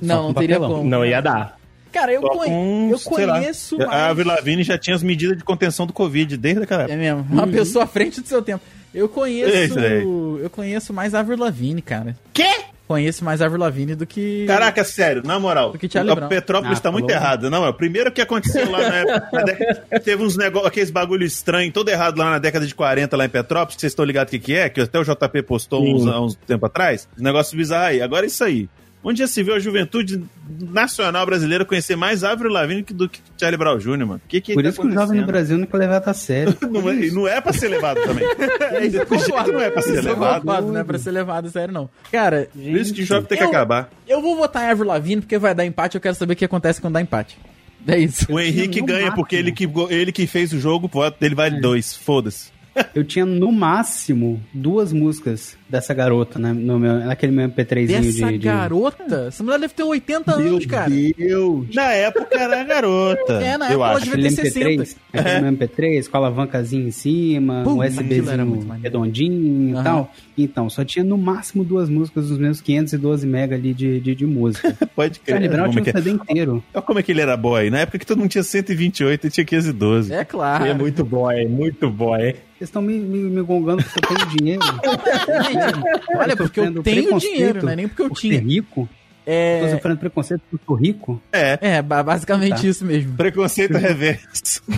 Não, 0.00 0.16
com 0.18 0.26
não 0.28 0.34
teria 0.34 0.56
papelão. 0.56 0.78
como. 0.78 0.90
Não 0.90 1.04
ia 1.04 1.20
dar. 1.20 1.56
Cara, 1.92 2.12
eu, 2.12 2.20
conhe- 2.20 2.50
com, 2.50 2.88
eu 2.90 3.00
conheço 3.00 3.76
A 3.82 3.86
mais... 3.86 4.02
Avril 4.10 4.26
Lavigne 4.26 4.62
já 4.62 4.76
tinha 4.76 4.94
as 4.94 5.02
medidas 5.02 5.38
de 5.38 5.44
contenção 5.44 5.86
do 5.86 5.94
Covid 5.94 6.36
desde 6.36 6.62
aquela 6.64 6.82
época. 6.82 6.94
É 6.94 6.98
mesmo, 6.98 7.26
uma 7.30 7.46
pessoa 7.46 7.84
à 7.84 7.86
frente 7.86 8.20
do 8.20 8.26
seu 8.28 8.42
tempo. 8.42 8.62
Eu 8.92 9.08
conheço. 9.08 9.78
Eu 9.78 10.50
conheço 10.50 10.92
mais 10.92 11.14
Avril 11.14 11.38
Lavigne, 11.38 11.80
cara. 11.80 12.14
Quê? 12.34 12.48
Conheço 12.86 13.24
mais 13.24 13.42
Avril 13.42 13.58
Lavigne 13.60 13.94
do 13.96 14.06
que. 14.06 14.44
Caraca, 14.46 14.84
sério, 14.84 15.20
na 15.24 15.40
moral. 15.40 15.72
Do 15.72 15.78
que 15.78 15.88
Charlie 15.90 16.12
a 16.12 16.14
Brown. 16.14 16.28
Petrópolis 16.28 16.78
Ah, 16.78 16.82
tá 16.82 16.92
muito 16.92 17.06
falou. 17.08 17.20
errada. 17.20 17.50
Não, 17.50 17.72
primeiro 17.72 18.12
que 18.12 18.20
aconteceu 18.20 18.70
lá 18.70 18.78
na 18.78 18.94
época. 18.96 19.28
na 19.32 19.42
década- 19.42 20.00
teve 20.00 20.22
uns 20.22 20.36
negócios, 20.36 20.68
aqueles 20.68 20.90
bagulho 20.90 21.24
estranho, 21.24 21.72
todo 21.72 21.88
errado 21.88 22.16
lá 22.18 22.30
na 22.30 22.38
década 22.38 22.64
de 22.64 22.74
40, 22.74 23.16
lá 23.16 23.24
em 23.24 23.28
Petrópolis, 23.28 23.74
que 23.74 23.80
vocês 23.80 23.90
estão 23.92 24.04
ligados 24.04 24.30
o 24.32 24.38
que, 24.38 24.38
que 24.38 24.54
é, 24.54 24.68
que 24.68 24.80
até 24.80 24.98
o 25.00 25.04
JP 25.04 25.42
postou 25.42 25.84
uns, 25.84 26.06
há 26.06 26.20
uns 26.20 26.36
tempo 26.46 26.64
atrás. 26.66 27.08
Os 27.16 27.22
negócios 27.22 27.54
bizarros 27.54 27.88
aí. 27.88 28.00
Agora 28.02 28.24
é 28.24 28.28
isso 28.28 28.44
aí. 28.44 28.68
Onde 29.04 29.20
já 29.20 29.28
se 29.28 29.40
viu 29.42 29.54
a 29.54 29.58
juventude 29.60 30.20
nacional 30.60 31.24
brasileira 31.24 31.64
conhecer 31.64 31.94
mais 31.94 32.24
Avril 32.24 32.50
Lavigne 32.50 32.82
que- 32.82 32.92
do 32.92 33.08
que 33.08 33.20
Charlie 33.38 33.56
Brown 33.56 33.78
Jr., 33.78 33.98
mano? 34.06 34.20
Que 34.26 34.40
que 34.40 34.52
Por 34.54 34.62
tá 34.64 34.68
isso 34.68 34.80
que 34.80 34.86
o 34.88 34.90
jovem 34.92 35.20
no? 35.20 35.26
Brasil 35.26 35.56
não 35.58 35.66
quer 35.66 35.76
levar 35.76 36.02
a 36.04 36.14
sério. 36.14 36.56
Não 36.68 36.90
é, 36.90 36.94
não 37.10 37.28
é 37.28 37.40
pra 37.40 37.52
ser 37.52 37.68
levado 37.68 38.00
também. 38.02 38.24
É 38.76 38.84
isso, 38.86 38.96
eu 38.96 39.06
concordo. 39.06 39.52
não 39.52 39.60
é 39.60 39.70
pra 39.70 39.80
ser 39.82 39.96
eu 39.98 40.02
levado. 40.02 40.40
concordo, 40.42 40.72
não 40.72 40.80
é 40.80 40.84
pra 40.84 40.98
ser 40.98 41.10
levado, 41.12 41.48
sério, 41.50 41.72
não. 41.72 41.88
Cara, 42.10 42.48
Por 42.52 42.60
isso 42.62 42.92
que 42.92 43.02
o 43.02 43.06
jovem 43.06 43.24
tem 43.26 43.38
que 43.38 43.44
Eu- 43.44 43.48
acabar. 43.48 43.88
eu 44.08 44.20
vou 44.20 44.36
votar 44.36 44.64
em 44.64 44.70
Avril 44.70 44.88
Lavigne 44.88 45.20
porque 45.22 45.38
vai 45.38 45.54
dar 45.54 45.64
empate, 45.64 45.94
eu 45.94 46.00
quero 46.00 46.14
saber 46.16 46.32
o 46.32 46.36
que 46.36 46.44
acontece 46.44 46.80
quando 46.80 46.94
dá 46.94 47.00
empate. 47.00 47.38
É 47.86 47.96
isso. 47.98 48.26
O 48.28 48.40
Henrique 48.40 48.80
ganha 48.82 49.12
porque 49.14 49.36
ele 49.36 49.52
que, 49.52 49.68
ele 49.90 50.10
que 50.10 50.26
fez 50.26 50.52
o 50.52 50.58
jogo, 50.58 50.90
dele 51.20 51.34
vale 51.36 51.60
dois. 51.60 51.94
Foda-se. 51.94 52.50
Eu 52.94 53.04
tinha 53.04 53.24
no 53.26 53.50
máximo 53.52 54.40
duas 54.52 54.92
músicas 54.92 55.56
dessa 55.68 55.92
garota 55.92 56.38
né, 56.38 56.52
no 56.52 56.78
meu, 56.78 56.94
naquele 57.00 57.32
meu 57.32 57.48
MP3zinho 57.48 57.86
Dessa 57.86 58.26
de, 58.26 58.38
de. 58.38 58.46
garota? 58.46 59.26
Essa 59.28 59.42
mulher 59.42 59.58
deve 59.58 59.74
ter 59.74 59.82
80 59.82 60.32
anos, 60.34 60.66
cara. 60.66 60.90
Deus! 60.90 61.66
Na 61.74 61.92
época 61.92 62.38
era 62.38 62.62
garota. 62.64 63.32
É, 63.34 63.58
na 63.58 63.66
eu 63.70 63.84
época 63.84 63.84
ela 63.84 63.96
acho. 63.96 64.10
devia 64.10 64.28
Aquele 64.28 64.36
ter 64.36 64.42
MP3, 64.42 64.78
60. 64.78 65.00
aquele 65.12 65.40
meu 65.40 65.52
MP3 65.52 66.08
com 66.08 66.16
a 66.16 66.20
alavancazinha 66.20 66.86
em 66.86 66.90
cima, 66.90 67.62
Pum, 67.64 67.74
um 67.74 67.86
USBzinho 67.86 68.66
redondinho 68.82 69.76
Aham. 69.76 69.80
e 69.80 69.84
tal. 69.84 70.12
Então, 70.38 70.70
só 70.70 70.84
tinha 70.84 71.04
no 71.04 71.16
máximo 71.16 71.64
duas 71.64 71.88
músicas 71.88 72.28
dos 72.28 72.38
meus 72.38 72.60
512 72.60 73.26
mega 73.26 73.54
ali 73.56 73.72
de, 73.74 74.00
de, 74.00 74.14
de 74.14 74.26
música. 74.26 74.76
Pode 74.94 75.20
crer. 75.20 75.34
Charlie 75.34 75.48
Brown 75.48 75.66
Como 75.72 75.80
tinha 75.80 75.80
é, 75.80 75.82
um 75.82 75.84
que 75.84 75.90
é? 75.90 76.02
CD 76.02 76.10
inteiro. 76.10 76.64
Olha 76.74 76.82
como 76.82 76.98
é 76.98 77.02
que 77.02 77.12
ele 77.12 77.20
era 77.20 77.36
boy. 77.36 77.70
Na 77.70 77.80
época 77.80 77.98
que 77.98 78.06
todo 78.06 78.18
mundo 78.18 78.30
tinha 78.30 78.44
128 78.44 79.26
e 79.26 79.30
tinha 79.30 79.44
512. 79.44 80.12
É 80.12 80.24
claro. 80.24 80.64
É 80.64 80.74
muito 80.74 81.04
boy, 81.04 81.46
muito 81.46 81.90
boy. 81.90 82.34
Vocês 82.58 82.68
estão 82.70 82.80
me, 82.82 82.94
me, 82.98 83.18
me 83.18 83.42
gongando 83.42 83.82
porque 83.84 83.98
eu 84.12 84.16
tenho 84.16 84.30
dinheiro. 84.36 84.62
Gente, 84.64 86.08
olha, 86.16 86.36
porque 86.36 86.60
eu 86.60 86.82
tenho 86.82 87.18
dinheiro, 87.18 87.62
não 87.62 87.72
é 87.72 87.76
nem 87.76 87.88
porque 87.88 88.02
eu 88.02 88.08
por 88.08 88.18
ser 88.18 88.28
tinha. 88.28 88.40
rico. 88.40 88.88
Tô 89.26 89.32
É, 89.32 89.70
sofrendo 89.72 89.98
preconceito 89.98 90.40
porque 90.48 90.62
eu 90.62 90.66
sou 90.66 90.76
rico. 90.76 91.20
É. 91.32 91.58
é 91.60 91.82
ba- 91.82 92.00
basicamente 92.02 92.62
Tá. 92.62 92.68
isso 92.68 92.84
mesmo. 92.84 93.14
Preconceito 93.16 93.72
reverso. 93.78 94.62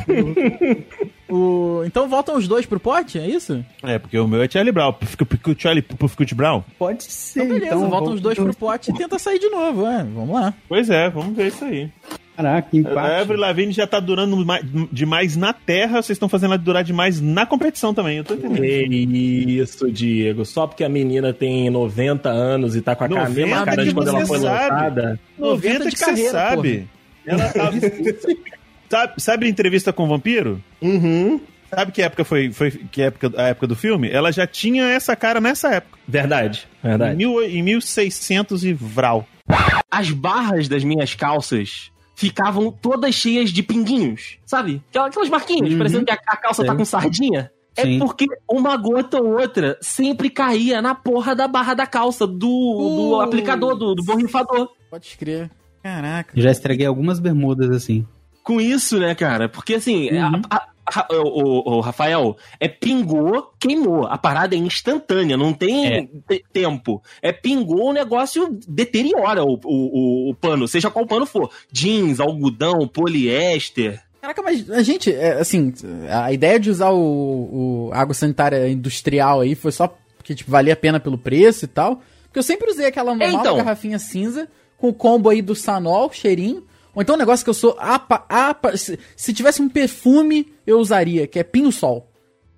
O... 1.30 1.82
Então 1.84 2.08
voltam 2.08 2.36
os 2.38 2.48
dois 2.48 2.64
pro 2.64 2.80
pote, 2.80 3.18
é 3.18 3.26
isso? 3.28 3.62
É, 3.82 3.98
porque 3.98 4.18
o 4.18 4.26
meu 4.26 4.42
é 4.42 4.48
Charlie 4.48 4.72
Brown. 4.72 4.94
Fica 5.02 5.50
o 5.50 5.54
Charlie 5.60 5.82
Puffcut 5.82 6.34
Brown. 6.34 6.62
Pode 6.78 7.04
ser. 7.04 7.40
Então 7.44 7.54
beleza, 7.58 7.76
voltam 7.76 7.90
vamos- 8.00 8.14
os 8.14 8.20
dois 8.22 8.38
pro 8.38 8.56
pote 8.56 8.90
e 8.90 8.94
tenta 8.94 9.18
sair 9.18 9.38
de 9.38 9.50
novo, 9.50 9.86
é. 9.86 9.98
Vamos 10.04 10.30
lá. 10.30 10.54
Pois 10.66 10.88
é, 10.88 11.10
vamos 11.10 11.36
ver 11.36 11.48
isso 11.48 11.62
aí. 11.66 11.90
Caraca, 12.38 12.68
A 12.72 12.76
empate. 12.78 13.20
Avril 13.20 13.40
Lavigne 13.40 13.72
já 13.72 13.84
tá 13.84 13.98
durando 13.98 14.36
mais- 14.46 14.64
demais 14.92 15.34
na 15.36 15.52
terra, 15.52 16.00
vocês 16.00 16.10
estão 16.14 16.28
fazendo 16.28 16.50
ela 16.54 16.58
durar 16.58 16.84
demais 16.84 17.20
na 17.20 17.44
competição 17.44 17.92
também, 17.92 18.18
eu 18.18 18.24
tô 18.24 18.34
entendendo. 18.34 18.92
Isso, 18.92 19.90
Diego. 19.90 20.44
Só 20.44 20.68
porque 20.68 20.84
a 20.84 20.88
menina 20.88 21.32
tem 21.32 21.68
90 21.68 22.28
anos 22.28 22.76
e 22.76 22.80
tá 22.80 22.94
com 22.94 23.02
a 23.04 23.08
cara- 23.08 23.20
90 23.28 23.40
mesma 23.46 23.64
cara 23.64 23.82
que 23.82 23.88
de 23.88 23.94
quando 23.94 24.08
ela 24.08 24.20
você 24.20 24.26
foi 24.26 24.38
sabe. 24.38 24.70
lançada. 24.70 25.20
90 25.36 25.84
de 25.86 25.90
que 25.90 25.96
você 25.98 26.04
carreira, 26.04 26.30
sabe. 26.30 26.88
Ela 27.26 27.48
tava... 27.48 27.72
sabe. 28.88 29.12
Sabe 29.18 29.46
a 29.46 29.48
entrevista 29.48 29.92
com 29.92 30.04
o 30.04 30.08
vampiro? 30.08 30.62
Uhum. 30.80 31.40
Sabe 31.74 31.92
que 31.92 32.00
época 32.00 32.24
foi, 32.24 32.50
foi 32.52 32.70
que 32.70 33.02
época, 33.02 33.30
a 33.36 33.48
época 33.48 33.66
do 33.66 33.74
filme? 33.76 34.08
Ela 34.10 34.30
já 34.32 34.46
tinha 34.46 34.84
essa 34.84 35.14
cara 35.16 35.40
nessa 35.40 35.68
época. 35.74 35.98
Verdade, 36.06 36.66
Em, 36.82 36.88
verdade. 36.88 37.16
mil, 37.16 37.42
em 37.42 37.62
1600 37.62 38.64
e 38.64 38.72
vral. 38.72 39.26
As 39.90 40.10
barras 40.10 40.68
das 40.68 40.82
minhas 40.84 41.14
calças 41.14 41.90
ficavam 42.18 42.72
todas 42.72 43.14
cheias 43.14 43.50
de 43.52 43.62
pinguinhos, 43.62 44.38
sabe? 44.44 44.82
Aquelas, 44.92 45.28
marquinhas, 45.28 45.70
Uhum. 45.70 45.78
parecendo 45.78 46.04
que 46.04 46.10
a, 46.10 46.18
a 46.26 46.36
calça 46.36 46.64
tá 46.64 46.74
com 46.74 46.84
sardinha. 46.84 47.48
É 47.76 47.82
Sim. 47.82 48.00
porque 48.00 48.26
uma 48.50 48.76
gota 48.76 49.22
ou 49.22 49.38
outra 49.40 49.78
sempre 49.80 50.28
caía 50.28 50.82
na 50.82 50.96
porra 50.96 51.32
da 51.36 51.46
barra 51.46 51.74
da 51.74 51.86
calça, 51.86 52.26
do, 52.26 52.34
do 53.12 53.20
aplicador, 53.20 53.76
do, 53.76 53.94
do 53.94 54.02
borrifador. 54.02 54.68
Pode 54.90 55.06
escrever. 55.06 55.48
Caraca. 55.80 56.32
Já 56.34 56.50
estraguei 56.50 56.86
algumas 56.86 57.20
bermudas 57.20 57.70
assim. 57.70 58.04
Com 58.42 58.60
isso, 58.60 58.98
né, 58.98 59.14
cara? 59.14 59.48
Porque 59.48 59.74
assim, 59.74 60.10
Uhum. 60.10 60.42
a- 60.50 60.66
o, 61.10 61.14
o- 61.14 61.76
o 61.76 61.80
Rafael, 61.80 62.36
é 62.60 62.68
pingou, 62.68 63.52
queimou. 63.58 64.06
A 64.06 64.16
parada 64.18 64.54
é 64.54 64.58
instantânea, 64.58 65.36
não 65.36 65.52
tem 65.52 66.06
te- 66.28 66.44
tempo. 66.52 67.02
É 67.22 67.32
pingou, 67.32 67.90
o 67.90 67.92
negócio 67.92 68.58
deteriora 68.66 69.44
o, 69.44 69.58
o, 69.64 70.30
o- 70.30 70.34
pano, 70.34 70.66
seja 70.68 70.90
qual 70.90 71.06
pano 71.06 71.26
for. 71.26 71.50
Jeans, 71.72 72.20
algodão, 72.20 72.86
poliéster. 72.88 74.00
Caraca, 74.20 74.42
mas 74.42 74.68
a 74.70 74.82
gente, 74.82 75.12
é, 75.12 75.34
assim, 75.38 75.72
a 76.10 76.32
ideia 76.32 76.58
de 76.58 76.70
usar 76.70 76.90
o, 76.90 77.88
o 77.88 77.90
água 77.92 78.14
sanitária 78.14 78.68
industrial 78.68 79.40
aí 79.40 79.54
foi 79.54 79.70
só 79.72 79.96
porque, 80.16 80.34
tipo, 80.34 80.50
valia 80.50 80.72
a 80.72 80.76
pena 80.76 80.98
pelo 80.98 81.16
preço 81.16 81.64
e 81.64 81.68
tal. 81.68 82.02
Porque 82.26 82.38
eu 82.38 82.42
sempre 82.42 82.68
usei 82.70 82.86
aquela 82.86 83.14
normal 83.14 83.40
então. 83.40 83.56
garrafinha 83.56 83.98
cinza 83.98 84.48
com 84.76 84.88
o 84.88 84.92
combo 84.94 85.28
aí 85.30 85.40
do 85.40 85.54
Sanol, 85.54 86.10
cheirinho. 86.12 86.64
Ou 86.98 87.02
então 87.02 87.14
um 87.14 87.18
negócio 87.18 87.44
que 87.44 87.50
eu 87.50 87.54
sou 87.54 87.76
apa, 87.78 88.24
apa, 88.28 88.76
se, 88.76 88.98
se 89.14 89.32
tivesse 89.32 89.62
um 89.62 89.68
perfume, 89.68 90.52
eu 90.66 90.80
usaria, 90.80 91.28
que 91.28 91.38
é 91.38 91.44
Pinho 91.44 91.70
Sol. 91.70 92.10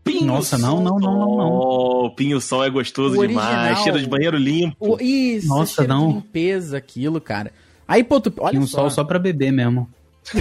Pinho 0.02 0.24
Nossa, 0.24 0.56
não, 0.56 0.80
não, 0.82 0.98
não, 0.98 1.12
não, 1.12 1.36
não. 1.36 1.50
Oh, 1.50 2.10
pinho 2.16 2.40
sol 2.40 2.64
é 2.64 2.70
gostoso 2.70 3.20
O 3.20 3.26
demais. 3.26 3.54
original. 3.54 3.82
Cheiro 3.84 4.00
de 4.00 4.08
banheiro 4.08 4.38
limpo. 4.38 4.74
O, 4.94 4.98
isso, 4.98 5.46
Nossa, 5.46 5.74
cheiro 5.82 5.92
não. 5.92 6.08
de 6.08 6.14
limpeza, 6.14 6.78
aquilo, 6.78 7.20
cara. 7.20 7.52
Aí, 7.86 8.02
pô, 8.02 8.18
tu, 8.18 8.32
olha 8.38 8.58
um 8.58 8.66
só. 8.66 8.78
sol 8.78 8.88
só 8.90 9.04
pra 9.04 9.18
beber 9.18 9.52
mesmo. 9.52 9.86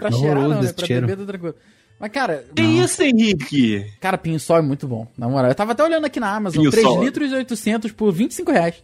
pra 0.00 0.10
cheirar 0.10 0.48
não, 0.48 0.60
né? 0.62 0.72
Pra 0.72 0.86
cheiro. 0.86 1.06
beber 1.06 1.20
outra 1.20 1.38
coisa. 1.38 1.56
Mas, 2.00 2.10
cara, 2.10 2.44
Que 2.52 2.62
isso, 2.62 3.00
Henrique? 3.02 3.86
cara, 4.00 4.18
Pinho 4.18 4.40
Sol 4.40 4.56
é 4.56 4.62
muito 4.62 4.88
bom, 4.88 5.06
na 5.16 5.28
moral. 5.28 5.50
Eu 5.50 5.54
tava 5.54 5.70
até 5.72 5.84
olhando 5.84 6.06
aqui 6.06 6.18
na 6.18 6.34
Amazon, 6.34 6.58
Pinho 6.62 6.70
3 6.72 6.84
Sol. 6.86 7.04
litros 7.04 7.30
e 7.30 7.34
800 7.36 7.92
por 7.92 8.10
25 8.10 8.50
reais. 8.50 8.82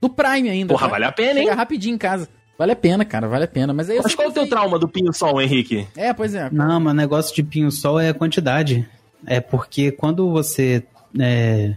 Do 0.00 0.08
Prime 0.08 0.48
ainda. 0.48 0.72
Porra, 0.72 0.86
tá? 0.86 0.92
vale 0.92 1.04
a 1.04 1.12
pena, 1.12 1.40
hein? 1.40 1.46
Chega 1.46 1.56
rapidinho 1.56 1.94
em 1.94 1.98
casa. 1.98 2.28
Vale 2.58 2.72
a 2.72 2.76
pena, 2.76 3.04
cara, 3.04 3.28
vale 3.28 3.44
a 3.44 3.48
pena. 3.48 3.72
Mas 3.72 3.88
aí 3.88 4.00
Mas 4.02 4.14
qual 4.14 4.26
é 4.26 4.30
o 4.30 4.34
teu 4.34 4.48
trauma 4.48 4.78
do 4.78 4.88
pinho 4.88 5.12
sol, 5.12 5.40
Henrique? 5.40 5.86
É, 5.96 6.12
pois 6.12 6.34
é. 6.34 6.50
Não, 6.50 6.80
mas 6.80 6.92
o 6.92 6.96
negócio 6.96 7.34
de 7.34 7.42
pinho-sol 7.42 8.00
é 8.00 8.08
a 8.08 8.14
quantidade. 8.14 8.88
É 9.24 9.40
porque 9.40 9.92
quando 9.92 10.28
você 10.30 10.82
é, 11.18 11.76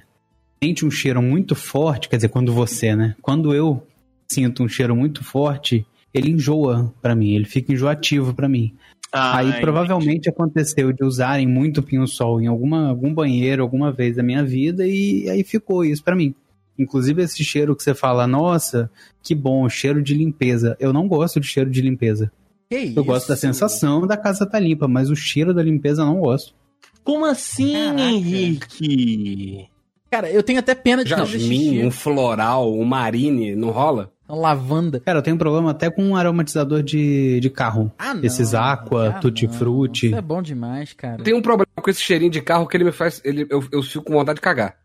sente 0.64 0.84
um 0.84 0.90
cheiro 0.90 1.22
muito 1.22 1.56
forte, 1.56 2.10
quer 2.10 2.16
dizer, 2.16 2.30
quando 2.30 2.52
você, 2.52 2.96
né? 2.96 3.16
Quando 3.22 3.54
eu 3.54 3.86
sinto 4.32 4.64
um 4.64 4.68
cheiro 4.68 4.96
muito 4.96 5.24
forte, 5.24 5.86
ele 6.12 6.32
enjoa 6.32 6.92
pra 7.00 7.16
mim, 7.16 7.36
ele 7.36 7.46
fica 7.46 7.72
enjoativo 7.72 8.34
pra 8.34 8.50
mim. 8.50 8.74
Aí 9.12 9.52
Ai, 9.52 9.60
provavelmente 9.60 10.30
aconteceu 10.30 10.94
de 10.94 11.04
usarem 11.04 11.46
muito 11.46 11.84
pinho-sol 11.84 12.42
em 12.42 12.48
alguma, 12.48 12.88
algum 12.88 13.14
banheiro 13.14 13.62
alguma 13.62 13.92
vez 13.92 14.16
da 14.16 14.24
minha 14.24 14.44
vida 14.44 14.88
e 14.88 15.30
aí 15.30 15.44
ficou 15.44 15.84
isso 15.84 16.02
pra 16.02 16.16
mim. 16.16 16.34
Inclusive 16.82 17.22
esse 17.24 17.44
cheiro 17.44 17.76
que 17.76 17.84
você 17.84 17.94
fala, 17.94 18.26
nossa, 18.28 18.90
que 19.22 19.36
bom, 19.36 19.68
cheiro 19.70 20.02
de 20.02 20.14
limpeza. 20.14 20.76
Eu 20.80 20.92
não 20.92 21.08
gosto 21.08 21.40
de 21.40 21.48
cheiro 21.48 21.70
de 21.70 21.82
limpeza. 21.82 22.32
Que 22.70 22.78
isso? 22.80 23.00
Eu 23.00 23.04
gosto 23.04 23.28
da 23.28 23.36
sensação 23.36 24.08
da 24.08 24.18
casa 24.18 24.46
tá 24.46 24.60
limpa, 24.60 24.88
mas 24.88 25.10
o 25.10 25.16
cheiro 25.16 25.54
da 25.54 25.62
limpeza 25.62 26.02
eu 26.02 26.06
não 26.06 26.20
gosto. 26.20 26.54
Como 27.04 27.26
assim, 27.26 27.74
Caraca. 27.74 28.02
Henrique? 28.02 29.68
Cara, 30.10 30.30
eu 30.30 30.44
tenho 30.44 30.60
até 30.60 30.76
pena 30.76 31.04
de 31.06 31.16
fazer 31.16 31.40
Jasmim, 31.40 31.86
um 31.86 31.92
floral, 31.92 32.74
um 32.74 32.84
marine, 32.84 33.56
não 33.56 33.70
rola? 33.70 34.12
Lavanda. 34.28 35.00
Cara, 35.02 35.20
eu 35.20 35.24
tenho 35.24 35.38
problema 35.38 35.72
até 35.72 35.90
com 35.90 36.04
um 36.04 36.16
aromatizador 36.16 36.82
de, 36.82 37.40
de 37.42 37.50
carro. 37.50 37.92
Ah, 38.00 38.14
não. 38.14 38.24
Esses 38.24 38.54
Aqua, 38.54 39.10
Ah, 39.10 39.14
Tutti 39.20 39.46
não. 39.46 39.54
Frutti. 39.54 40.08
Isso 40.08 40.16
é 40.16 40.22
bom 40.22 40.42
demais, 40.42 40.94
cara. 40.94 41.22
Tem 41.22 41.34
um 41.34 41.42
problema 41.42 41.68
com 41.76 41.90
esse 41.90 42.02
cheirinho 42.02 42.32
de 42.32 42.42
carro 42.42 42.66
que 42.66 42.78
ele 42.78 42.86
me 42.86 42.92
faz. 42.94 43.22
Ele, 43.26 43.46
eu, 43.50 43.62
eu 43.72 43.84
fico 43.84 44.06
com 44.06 44.14
vontade 44.14 44.38
de 44.38 44.42
cagar. 44.42 44.76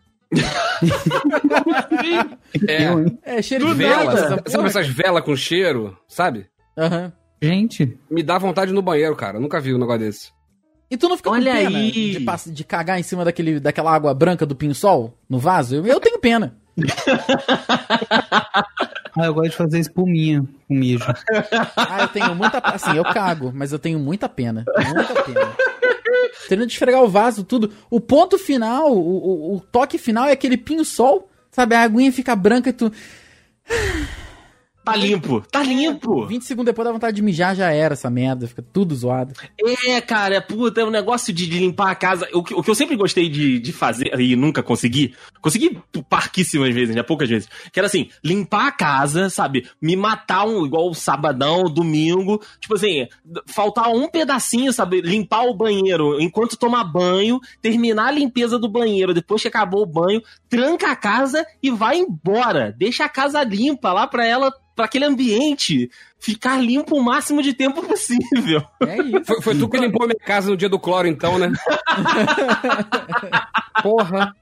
É? 2.69 3.37
É, 3.39 3.43
cheiro 3.43 3.67
de 3.69 3.75
vela. 3.75 4.15
vela. 4.15 4.29
Sabe, 4.29 4.51
sabe 4.51 4.67
essas 4.69 4.89
velas 4.89 5.25
com 5.25 5.37
cheiro? 5.37 5.97
Sabe? 6.09 6.47
Aham. 6.77 7.13
Gente, 7.41 7.99
Me 8.11 8.23
dá 8.23 8.39
vontade 8.39 8.73
no 8.73 8.81
banheiro, 8.81 9.15
cara. 9.15 9.39
Nunca 9.39 9.61
vi 9.61 9.75
um 9.75 9.79
negócio 9.79 10.01
desse. 10.01 10.31
E 10.91 10.97
tu 10.97 11.09
não 11.09 11.17
fica 11.17 11.31
Olha 11.31 11.53
com 11.53 11.59
pena 11.59 11.79
aí. 11.79 11.91
De, 11.91 12.53
de 12.53 12.65
cagar 12.65 12.99
em 12.99 13.03
cima 13.03 13.25
daquele, 13.25 13.61
daquela 13.61 13.93
água 13.95 14.15
branca 14.15 14.47
do 14.47 14.55
pinho-sol 14.57 15.19
no 15.29 15.39
vaso? 15.39 15.77
Eu, 15.77 15.87
eu 15.87 16.01
tenho 16.01 16.19
pena. 16.19 16.57
ah, 19.17 19.27
eu 19.27 19.35
gosto 19.35 19.51
de 19.51 19.57
fazer 19.57 19.79
espuminha 19.81 20.45
com 20.69 20.75
mijo. 20.75 21.05
Ah, 21.77 22.03
eu 22.03 22.09
tenho 22.09 22.35
muita. 22.35 22.59
Assim, 22.59 22.97
eu 22.97 23.05
cago, 23.05 23.51
mas 23.55 23.73
eu 23.73 23.79
tenho 23.79 23.99
muita 23.99 24.29
pena. 24.29 24.65
Muita 24.95 25.23
pena. 25.23 25.57
Tendo 26.49 26.67
de 26.67 26.73
esfregar 26.73 27.03
o 27.03 27.09
vaso, 27.09 27.45
tudo. 27.45 27.73
O 27.91 28.01
ponto 28.01 28.39
final, 28.39 28.93
o, 28.93 28.99
o, 28.99 29.57
o 29.57 29.61
toque 29.61 29.99
final 29.99 30.27
é 30.27 30.33
aquele 30.33 30.57
pinho-sol. 30.57 31.29
Sabe, 31.51 31.75
a 31.75 31.83
aguinha 31.83 32.13
fica 32.13 32.37
branca 32.37 32.71
e 32.71 32.73
tu. 32.73 32.93
Tá 34.87 34.95
limpo, 34.95 35.41
tá 35.51 35.63
limpo. 35.65 36.27
20 36.27 36.45
segundos 36.45 36.67
depois 36.67 36.87
dá 36.87 36.93
vontade 36.93 37.17
de 37.17 37.23
mijar, 37.23 37.57
já 37.57 37.73
era 37.73 37.95
essa 37.95 38.09
merda. 38.09 38.47
Fica 38.47 38.63
tudo 38.63 38.95
zoado. 38.95 39.35
É, 39.85 40.01
cara, 40.01 40.41
puta, 40.41 40.81
é 40.81 40.85
um 40.85 40.91
negócio 40.91 41.33
de, 41.33 41.49
de 41.49 41.59
limpar 41.59 41.91
a 41.91 41.95
casa. 41.97 42.29
O 42.33 42.41
que, 42.41 42.55
o 42.55 42.63
que 42.63 42.71
eu 42.71 42.75
sempre 42.75 42.95
gostei 42.95 43.29
de, 43.29 43.59
de 43.59 43.73
fazer 43.73 44.19
e 44.21 44.37
nunca 44.37 44.63
consegui, 44.63 45.13
consegui 45.41 45.77
parquíssimas 46.09 46.73
vezes, 46.73 46.95
né? 46.95 47.03
Poucas 47.03 47.29
vezes. 47.29 47.49
Que 47.73 47.81
era 47.81 47.89
assim, 47.89 48.09
limpar 48.23 48.69
a 48.69 48.73
casa, 48.73 49.29
sabe? 49.29 49.69
Me 49.83 49.97
matar 49.97 50.47
um, 50.47 50.65
igual 50.65 50.95
sabadão, 50.95 51.65
domingo. 51.65 52.41
Tipo 52.61 52.77
assim, 52.77 53.09
faltar 53.47 53.89
um 53.89 54.09
pedacinho, 54.09 54.73
sabe? 54.73 55.01
Limpar 55.01 55.47
o 55.47 55.55
banheiro 55.55 56.21
enquanto 56.21 56.57
tomar 56.57 56.85
banho, 56.85 57.41
terminar 57.61 58.07
a 58.07 58.13
limpeza 58.13 58.57
do 58.57 58.69
banheiro 58.69 59.13
depois 59.13 59.43
que 59.43 59.49
acabou 59.49 59.83
o 59.83 59.87
banho, 59.87 60.23
tranca 60.49 60.93
a 60.93 60.97
casa 60.97 61.45
e 61.61 61.73
vai 61.73 61.99
embora. 61.99 62.73
Deixa 62.79 63.05
a 63.05 63.09
casa 63.09 63.43
limpa 63.43 63.93
lá 63.93 64.07
pra 64.07 64.25
ela, 64.25 64.53
pra 64.77 64.85
aquele 64.85 65.07
ambiente 65.07 65.91
ficar 66.21 66.63
limpo 66.63 66.97
o 66.97 67.03
máximo 67.03 67.43
de 67.43 67.53
tempo 67.55 67.83
possível. 67.83 68.63
É 68.87 68.99
isso. 69.03 69.25
Foi, 69.25 69.41
foi 69.43 69.59
tu 69.59 69.69
que 69.69 69.79
limpou 69.79 70.05
a 70.05 70.09
minha 70.09 70.19
casa 70.19 70.51
no 70.51 70.57
dia 70.57 70.69
do 70.69 70.79
cloro, 70.79 71.09
então, 71.09 71.39
né? 71.39 71.51
Porra. 73.83 74.35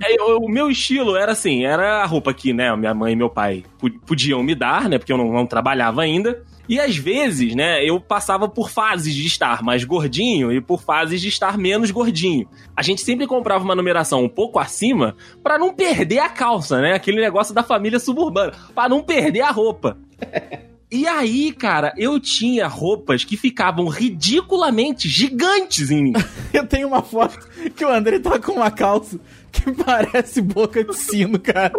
É, 0.00 0.20
eu- 0.20 0.38
o 0.38 0.48
meu 0.48 0.70
estilo 0.70 1.16
era 1.16 1.32
assim, 1.32 1.64
era 1.64 2.02
a 2.02 2.06
roupa 2.06 2.32
que, 2.32 2.52
né, 2.52 2.74
minha 2.76 2.94
mãe 2.94 3.12
e 3.12 3.16
meu 3.16 3.28
pai 3.30 3.64
podiam 4.06 4.42
me 4.42 4.54
dar, 4.54 4.88
né, 4.88 4.98
porque 4.98 5.12
eu 5.12 5.16
não, 5.18 5.32
não 5.32 5.46
trabalhava 5.46 6.02
ainda. 6.02 6.42
E 6.68 6.78
às 6.78 6.96
vezes, 6.96 7.54
né, 7.54 7.82
eu 7.84 7.98
passava 8.00 8.48
por 8.48 8.70
fases 8.70 9.14
de 9.14 9.26
estar 9.26 9.62
mais 9.62 9.84
gordinho 9.84 10.52
e 10.52 10.60
por 10.60 10.82
fases 10.82 11.20
de 11.20 11.28
estar 11.28 11.56
menos 11.56 11.90
gordinho. 11.90 12.48
A 12.76 12.82
gente 12.82 13.00
sempre 13.00 13.26
comprava 13.26 13.64
uma 13.64 13.74
numeração 13.74 14.22
um 14.22 14.28
pouco 14.28 14.58
acima 14.58 15.16
pra 15.42 15.58
não 15.58 15.74
perder 15.74 16.18
a 16.18 16.28
calça, 16.28 16.80
né? 16.80 16.92
Aquele 16.94 17.20
negócio 17.20 17.54
da 17.54 17.62
família 17.62 17.98
suburbana, 17.98 18.52
Pra 18.74 18.88
não 18.88 19.02
perder 19.02 19.40
a 19.40 19.50
roupa. 19.50 19.96
E 20.90 21.06
aí, 21.06 21.52
cara, 21.52 21.92
eu 21.98 22.18
tinha 22.18 22.66
roupas 22.66 23.22
que 23.22 23.36
ficavam 23.36 23.88
ridiculamente 23.88 25.06
gigantes 25.06 25.90
em 25.90 26.02
mim. 26.02 26.12
Eu 26.50 26.66
tenho 26.66 26.88
uma 26.88 27.02
foto 27.02 27.38
que 27.76 27.84
o 27.84 27.92
André 27.92 28.18
tá 28.18 28.38
com 28.38 28.52
uma 28.52 28.70
calça 28.70 29.20
que 29.52 29.72
parece 29.84 30.40
boca 30.40 30.82
de 30.84 30.94
sino, 30.96 31.38
cara. 31.38 31.72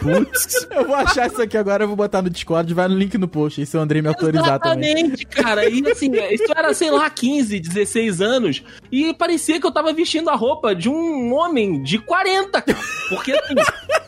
Putz. 0.00 0.66
Eu 0.70 0.86
vou 0.86 0.94
achar 0.94 1.26
isso 1.26 1.40
aqui 1.42 1.56
agora, 1.56 1.84
eu 1.84 1.88
vou 1.88 1.96
botar 1.96 2.22
no 2.22 2.30
Discord, 2.30 2.72
vai 2.72 2.88
no 2.88 2.96
link 2.96 3.16
no 3.18 3.28
post, 3.28 3.60
aí 3.60 3.66
se 3.66 3.76
o 3.76 3.80
André 3.80 4.00
me 4.00 4.08
autorizar 4.08 4.58
também. 4.58 4.92
Exatamente, 4.92 5.26
cara. 5.26 5.68
E 5.68 5.86
assim, 5.90 6.10
isso 6.30 6.52
era, 6.56 6.72
sei 6.74 6.90
lá, 6.90 7.08
15, 7.08 7.58
16 7.58 8.20
anos. 8.20 8.62
E 8.90 9.12
parecia 9.14 9.60
que 9.60 9.66
eu 9.66 9.72
tava 9.72 9.92
vestindo 9.92 10.30
a 10.30 10.34
roupa 10.34 10.74
de 10.74 10.88
um 10.88 11.32
homem 11.34 11.82
de 11.82 11.98
40, 11.98 12.62
cara. 12.62 12.78
Porque 13.08 13.32
assim, 13.32 13.54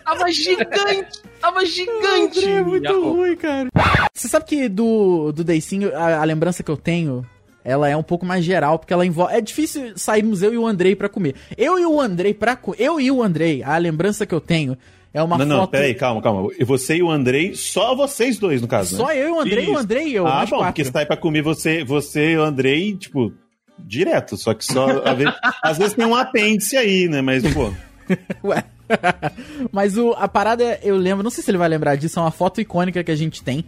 tava 0.04 0.30
gigante. 0.30 1.22
Tava 1.40 1.64
gigante. 1.64 2.38
André, 2.40 2.52
é 2.52 2.62
muito 2.62 3.00
ruim, 3.00 3.36
cara. 3.36 3.68
Você 4.12 4.28
sabe 4.28 4.46
que 4.46 4.68
do, 4.68 5.32
do 5.32 5.44
Deicinho, 5.44 5.94
a, 5.96 6.20
a 6.20 6.24
lembrança 6.24 6.62
que 6.62 6.70
eu 6.70 6.76
tenho, 6.76 7.24
ela 7.68 7.88
é 7.88 7.96
um 7.96 8.02
pouco 8.02 8.24
mais 8.24 8.44
geral, 8.44 8.78
porque 8.78 8.92
ela 8.92 9.04
envolve. 9.04 9.34
É 9.34 9.40
difícil 9.40 9.92
sairmos 9.96 10.42
eu 10.42 10.52
e 10.54 10.58
o 10.58 10.66
Andrei 10.66 10.96
pra 10.96 11.08
comer. 11.08 11.34
Eu 11.56 11.78
e 11.78 11.84
o 11.84 12.00
Andrei 12.00 12.32
pra 12.32 12.56
co- 12.56 12.74
Eu 12.78 13.00
e 13.00 13.10
o 13.10 13.22
Andrei, 13.22 13.62
a 13.62 13.76
lembrança 13.76 14.24
que 14.24 14.34
eu 14.34 14.40
tenho 14.40 14.76
é 15.12 15.22
uma 15.22 15.36
não, 15.38 15.46
foto. 15.46 15.58
não, 15.58 15.66
peraí, 15.66 15.94
calma, 15.94 16.22
calma. 16.22 16.48
E 16.58 16.64
você 16.64 16.96
e 16.96 17.02
o 17.02 17.10
Andrei, 17.10 17.54
só 17.54 17.94
vocês 17.94 18.38
dois, 18.38 18.60
no 18.62 18.68
caso, 18.68 18.96
né? 18.96 19.04
Só 19.04 19.12
eu 19.12 19.28
e 19.28 19.30
o 19.32 19.40
Andrei, 19.40 19.64
Isso. 19.64 19.72
o 19.72 19.76
Andrei 19.78 20.08
e 20.08 20.14
eu. 20.14 20.26
ah, 20.26 20.44
bom, 20.46 20.58
quatro. 20.58 20.64
porque 20.74 20.90
tá 20.90 21.00
aí 21.00 21.06
pra 21.06 21.16
comer 21.16 21.42
você, 21.42 21.84
você 21.84 22.32
e 22.32 22.36
o 22.38 22.42
Andrei, 22.42 22.96
tipo, 22.96 23.32
direto. 23.78 24.36
Só 24.36 24.54
que 24.54 24.64
só. 24.64 25.02
às 25.04 25.16
vezes, 25.18 25.34
às 25.62 25.78
vezes 25.78 25.94
tem 25.94 26.06
um 26.06 26.16
apêndice 26.16 26.76
aí, 26.76 27.08
né? 27.08 27.20
Mas, 27.20 27.42
pô. 27.52 27.72
Ué. 28.44 28.64
Mas 29.70 29.98
o, 29.98 30.12
a 30.12 30.26
parada, 30.26 30.78
eu 30.82 30.96
lembro, 30.96 31.22
não 31.22 31.30
sei 31.30 31.44
se 31.44 31.50
ele 31.50 31.58
vai 31.58 31.68
lembrar 31.68 31.96
disso, 31.96 32.18
é 32.18 32.22
uma 32.22 32.30
foto 32.30 32.60
icônica 32.60 33.04
que 33.04 33.10
a 33.10 33.16
gente 33.16 33.42
tem 33.42 33.64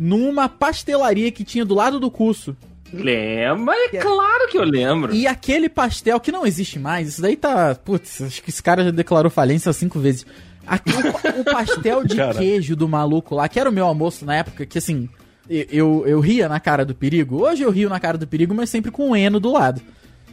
numa 0.00 0.48
pastelaria 0.48 1.30
que 1.30 1.44
tinha 1.44 1.64
do 1.64 1.74
lado 1.74 2.00
do 2.00 2.10
curso. 2.10 2.56
Lembra? 2.92 3.74
É 3.92 3.98
claro 3.98 4.48
que 4.48 4.58
eu 4.58 4.64
lembro. 4.64 5.14
E 5.14 5.26
aquele 5.26 5.68
pastel 5.68 6.20
que 6.20 6.30
não 6.30 6.46
existe 6.46 6.78
mais, 6.78 7.08
isso 7.08 7.22
daí 7.22 7.36
tá. 7.36 7.74
Putz, 7.74 8.20
acho 8.22 8.42
que 8.42 8.50
esse 8.50 8.62
cara 8.62 8.84
já 8.84 8.90
declarou 8.90 9.30
falência 9.30 9.72
cinco 9.72 9.98
vezes. 9.98 10.26
Aqui, 10.66 10.92
o, 10.92 11.40
o 11.40 11.44
pastel 11.44 12.04
de 12.04 12.16
Cara. 12.16 12.34
queijo 12.34 12.76
do 12.76 12.88
maluco 12.88 13.34
lá, 13.34 13.48
que 13.48 13.58
era 13.58 13.68
o 13.68 13.72
meu 13.72 13.84
almoço 13.86 14.24
na 14.24 14.36
época, 14.36 14.64
que 14.64 14.78
assim, 14.78 15.08
eu, 15.48 15.66
eu, 15.70 16.04
eu 16.06 16.20
ria 16.20 16.48
na 16.48 16.60
cara 16.60 16.84
do 16.84 16.94
perigo. 16.94 17.42
Hoje 17.42 17.62
eu 17.62 17.70
rio 17.70 17.88
na 17.88 17.98
cara 17.98 18.16
do 18.16 18.26
perigo, 18.26 18.54
mas 18.54 18.70
sempre 18.70 18.90
com 18.90 19.10
o 19.10 19.16
Eno 19.16 19.40
do 19.40 19.50
lado. 19.50 19.80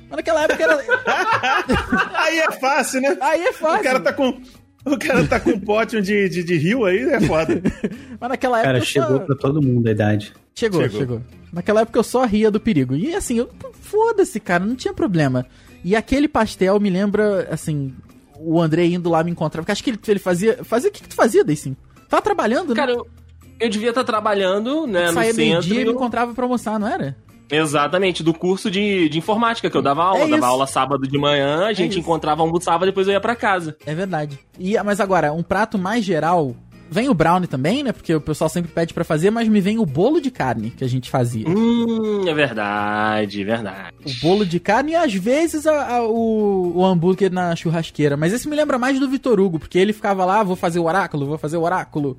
Mas 0.10 0.18
naquela 0.18 0.44
época 0.44 0.64
era. 0.64 0.76
Aí 2.16 2.40
é 2.40 2.52
fácil, 2.54 3.02
né? 3.02 3.18
Aí 3.22 3.42
é 3.44 3.54
fácil. 3.54 3.80
O 3.80 3.84
cara 3.84 4.00
tá 4.00 4.14
com. 4.14 4.40
O 4.86 4.98
cara 4.98 5.28
tá 5.28 5.40
com 5.40 5.52
um 5.52 5.60
pote 5.60 6.02
de, 6.02 6.30
de, 6.30 6.44
de 6.44 6.58
rio 6.58 6.86
aí, 6.86 7.00
é 7.00 7.22
foda. 7.22 7.62
Mas 8.20 8.30
naquela 8.30 8.58
época. 8.58 8.68
Cara, 8.68 8.78
eu 8.80 8.86
chegou 8.86 9.18
só... 9.18 9.20
pra 9.20 9.36
todo 9.36 9.62
mundo 9.62 9.88
a 9.88 9.92
idade. 9.92 10.34
Chegou, 10.56 10.82
chegou, 10.82 11.00
Chegou. 11.00 11.22
Naquela 11.52 11.82
época 11.82 12.00
eu 12.00 12.04
só 12.04 12.26
ria 12.26 12.50
do 12.50 12.60
perigo. 12.60 12.96
E 12.96 13.14
assim, 13.16 13.40
eu. 13.40 13.50
Foda-se, 13.82 14.40
cara, 14.40 14.66
não 14.66 14.76
tinha 14.76 14.94
problema. 14.94 15.46
E 15.84 15.96
aquele 15.96 16.28
pastel 16.28 16.80
me 16.80 16.90
lembra, 16.90 17.48
assim, 17.52 17.94
o 18.38 18.62
André 18.62 18.86
indo 18.86 19.10
lá 19.10 19.24
me 19.24 19.32
encontrar. 19.32 19.62
Porque 19.62 19.72
acho 19.72 19.84
que 19.84 19.90
ele, 19.90 20.00
ele 20.08 20.20
fazia. 20.20 20.64
Fazia 20.64 20.90
o 20.90 20.94
que, 20.94 21.02
que 21.04 21.10
tu 21.10 21.16
fazia, 21.16 21.44
daí 21.44 21.56
sim? 21.56 21.76
Tava 22.08 22.22
trabalhando, 22.22 22.74
Cara, 22.74 22.94
né? 22.94 22.98
eu, 23.00 23.08
eu 23.60 23.70
devia 23.70 23.90
estar 23.90 24.04
trabalhando, 24.04 24.88
né, 24.88 25.08
no 25.08 25.14
Saía 25.14 25.34
meio-dia 25.34 25.82
e 25.82 25.86
me 25.86 25.92
encontrava 25.92 26.34
pra 26.34 26.46
almoçar, 26.46 26.80
não 26.80 26.88
era? 26.88 27.16
Exatamente, 27.52 28.22
do 28.24 28.34
curso 28.34 28.70
de, 28.70 29.10
de 29.10 29.18
informática 29.18 29.70
que 29.70 29.76
eu 29.78 29.82
dava 29.82 30.04
aula. 30.04 30.24
É 30.26 30.28
dava 30.30 30.48
aula 30.48 30.68
sábado 30.68 31.08
de 31.08 31.18
manhã, 31.18 31.66
a 31.66 31.74
gente 31.74 31.92
isso. 31.92 32.00
encontrava, 32.00 32.42
almoçava, 32.42 32.86
depois 32.86 33.08
eu 33.08 33.14
ia 33.14 33.20
pra 33.22 33.36
casa. 33.36 33.76
É 33.86 33.94
verdade. 33.96 34.38
E, 34.60 34.78
mas 34.84 35.00
agora, 35.00 35.34
um 35.34 35.44
prato 35.44 35.78
mais 35.78 36.04
geral. 36.06 36.56
Vem 36.92 37.08
o 37.08 37.14
brownie 37.14 37.48
também, 37.48 37.84
né? 37.84 37.92
Porque 37.92 38.16
o 38.16 38.20
pessoal 38.20 38.50
sempre 38.50 38.72
pede 38.72 38.96
pra 38.96 39.04
fazer, 39.04 39.30
mas 39.30 39.48
me 39.48 39.62
vem 39.62 39.78
o 39.78 39.86
bolo 39.86 40.20
de 40.20 40.32
carne 40.32 40.72
que 40.72 40.84
a 40.84 40.88
gente 40.90 41.08
fazia. 41.08 41.48
Hum, 41.48 42.28
é 42.28 42.34
verdade, 42.34 43.42
é 43.44 43.46
verdade. 43.46 43.94
O 44.04 44.12
bolo 44.24 44.44
de 44.44 44.60
carne 44.60 44.94
e 44.94 44.96
às 44.96 45.14
vezes 45.14 45.68
a- 45.68 45.98
a- 45.98 46.04
o, 46.08 46.74
o 46.78 46.84
hambúrguer 46.84 47.32
na 47.32 47.56
churrasqueira. 47.56 48.18
Mas 48.18 48.34
esse 48.34 48.50
me 48.50 48.56
lembra 48.56 48.80
mais 48.80 49.00
do 49.00 49.08
Vitor 49.08 49.40
Hugo, 49.40 49.60
porque 49.60 49.78
ele 49.78 49.94
ficava 49.94 50.26
lá, 50.26 50.42
vou 50.42 50.56
fazer 50.56 50.80
o 50.80 50.86
oráculo, 50.86 51.28
vou 51.28 51.38
fazer 51.38 51.58
o 51.58 51.62
oráculo. 51.62 52.18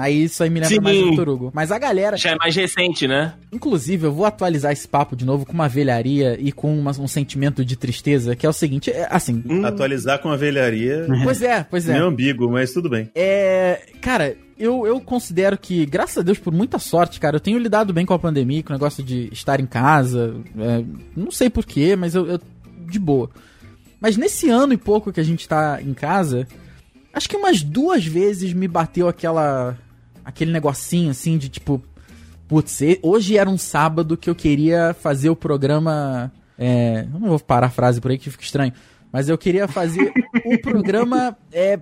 Aí 0.00 0.24
isso 0.24 0.42
aí 0.42 0.50
me 0.50 0.60
lembra 0.60 0.74
Sim. 0.74 0.80
mais 0.80 0.96
do 0.98 1.10
Vitor 1.10 1.28
Hugo. 1.28 1.50
Mas 1.54 1.70
a 1.70 1.78
galera, 1.78 2.16
Já 2.16 2.30
é 2.30 2.36
mais 2.36 2.54
recente, 2.56 3.06
né? 3.06 3.34
inclusive, 3.52 4.06
eu 4.06 4.12
vou 4.12 4.24
atualizar 4.24 4.72
esse 4.72 4.86
papo 4.88 5.14
de 5.14 5.24
novo 5.24 5.44
com 5.46 5.52
uma 5.52 5.68
velharia 5.68 6.36
e 6.40 6.50
com 6.52 6.76
uma- 6.78 6.90
um 6.92 7.08
sentimento 7.08 7.64
de 7.64 7.76
tristeza, 7.76 8.34
que 8.36 8.44
é 8.46 8.48
o 8.48 8.52
seguinte, 8.52 8.90
é, 8.90 9.06
assim... 9.10 9.42
Hum. 9.48 9.64
Atualizar 9.64 10.18
com 10.20 10.28
a 10.30 10.36
velharia. 10.36 11.06
Pois 11.22 11.42
é, 11.42 11.62
pois 11.68 11.88
é. 11.88 11.92
Meu 11.94 12.06
ambíguo, 12.08 12.50
mas 12.50 12.72
tudo 12.72 12.88
bem. 12.88 13.10
É. 13.14 13.80
Cara, 14.00 14.36
eu, 14.58 14.86
eu 14.86 15.00
considero 15.00 15.56
que, 15.58 15.84
graças 15.86 16.18
a 16.18 16.22
Deus, 16.22 16.38
por 16.38 16.52
muita 16.52 16.78
sorte, 16.78 17.18
cara, 17.20 17.36
eu 17.36 17.40
tenho 17.40 17.58
lidado 17.58 17.92
bem 17.92 18.04
com 18.06 18.14
a 18.14 18.18
pandemia, 18.18 18.62
com 18.62 18.70
o 18.70 18.76
negócio 18.76 19.02
de 19.02 19.28
estar 19.32 19.60
em 19.60 19.66
casa. 19.66 20.34
é, 20.58 20.84
não 21.16 21.30
sei 21.30 21.48
porquê, 21.50 21.94
mas 21.96 22.14
eu, 22.14 22.26
eu. 22.26 22.40
De 22.88 22.98
boa. 22.98 23.30
Mas 24.00 24.16
nesse 24.16 24.48
ano 24.48 24.72
e 24.72 24.76
pouco 24.76 25.12
que 25.12 25.20
a 25.20 25.24
gente 25.24 25.46
tá 25.48 25.78
em 25.80 25.92
casa, 25.94 26.46
acho 27.12 27.28
que 27.28 27.36
umas 27.36 27.62
duas 27.62 28.04
vezes 28.04 28.52
me 28.52 28.66
bateu 28.66 29.08
aquela. 29.08 29.76
Aquele 30.30 30.52
negocinho 30.52 31.10
assim 31.10 31.36
de 31.36 31.48
tipo. 31.48 31.82
Putz, 32.48 32.80
hoje 33.02 33.36
era 33.36 33.48
um 33.48 33.58
sábado 33.58 34.16
que 34.16 34.28
eu 34.28 34.34
queria 34.34 34.94
fazer 34.94 35.30
o 35.30 35.36
programa. 35.36 36.32
É, 36.58 37.06
não 37.12 37.28
vou 37.28 37.38
parar 37.38 37.68
a 37.68 37.70
frase 37.70 38.00
por 38.00 38.10
aí 38.10 38.18
que 38.18 38.30
fica 38.30 38.42
estranho. 38.42 38.72
Mas 39.12 39.28
eu 39.28 39.38
queria 39.38 39.68
fazer 39.68 40.12
o 40.44 40.58
programa 40.60 41.36
é, 41.52 41.78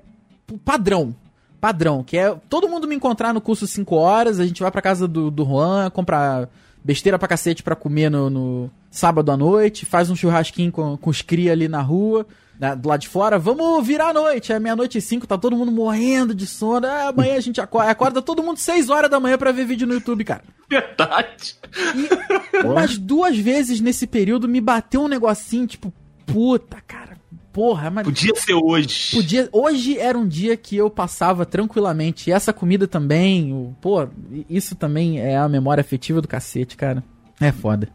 padrão. 0.65 1.15
Padrão, 1.61 2.05
que 2.05 2.17
é 2.17 2.35
todo 2.49 2.69
mundo 2.69 2.87
me 2.87 2.95
encontrar 2.95 3.33
no 3.35 3.41
curso 3.41 3.67
5 3.67 3.97
horas, 3.97 4.39
a 4.39 4.47
gente 4.47 4.63
vai 4.63 4.71
pra 4.71 4.83
casa 4.83 5.09
do, 5.09 5.31
do 5.31 5.45
Juan, 5.45 5.91
comprar 5.91 6.49
besteira 6.89 7.19
pra 7.19 7.29
cacete 7.29 7.63
pra 7.63 7.77
comer 7.77 8.11
no, 8.11 8.31
no 8.31 8.71
sábado 8.91 9.31
à 9.31 9.37
noite, 9.37 9.85
faz 9.85 10.09
um 10.09 10.17
churrasquinho 10.17 10.73
com, 10.73 10.97
com 10.97 11.11
os 11.11 11.21
cria 11.21 11.53
ali 11.53 11.69
na 11.69 11.83
rua, 11.83 12.27
na- 12.59 12.75
do 12.75 12.89
lado 12.89 13.01
de 13.01 13.09
fora, 13.11 13.39
vamos 13.39 13.87
virar 13.87 14.09
a 14.09 14.13
noite, 14.15 14.55
é 14.55 14.59
meia-noite 14.59 14.97
e 14.97 15.01
cinco, 15.03 15.27
tá 15.27 15.37
todo 15.37 15.55
mundo 15.55 15.71
morrendo 15.71 16.35
de 16.35 16.47
sono, 16.47 16.87
ah, 16.87 17.09
amanhã 17.09 17.37
a 17.37 17.41
gente 17.41 17.61
acorda, 17.61 17.91
acorda 17.91 18.23
todo 18.23 18.43
mundo 18.43 18.57
6 18.57 18.89
horas 18.89 19.11
da 19.11 19.21
manhã 19.21 19.37
pra 19.37 19.53
ver 19.53 19.67
vídeo 19.67 19.87
no 19.87 19.93
YouTube, 19.93 20.25
cara. 20.25 20.43
Verdade. 20.67 21.57
E 21.95 22.67
umas 22.67 22.97
duas 22.97 23.37
vezes 23.37 23.83
nesse 23.83 24.07
período 24.07 24.49
me 24.49 24.59
bateu 24.61 25.03
um 25.03 25.09
negocinho, 25.09 25.67
tipo, 25.67 25.93
puta, 26.25 26.79
cara, 26.87 27.18
porra, 27.59 27.91
mas 27.91 28.05
Podia 28.05 28.33
ser 28.37 28.55
hoje. 28.55 29.17
Podia, 29.17 29.49
hoje 29.51 29.99
era 29.99 30.17
um 30.17 30.29
dia 30.29 30.57
que 30.57 30.77
eu 30.77 30.89
passava 30.89 31.45
tranquilamente. 31.45 32.31
E 32.31 32.33
essa 32.33 32.53
comida 32.53 32.87
também, 32.87 33.53
o, 33.53 33.75
pô, 33.81 34.07
isso 34.49 34.77
também 34.77 35.19
é 35.19 35.37
a 35.37 35.49
memória 35.49 35.81
afetiva 35.81 36.21
do 36.23 36.29
cacete, 36.29 36.77
cara. 36.77 37.03
É 37.41 37.51
foda. 37.51 37.89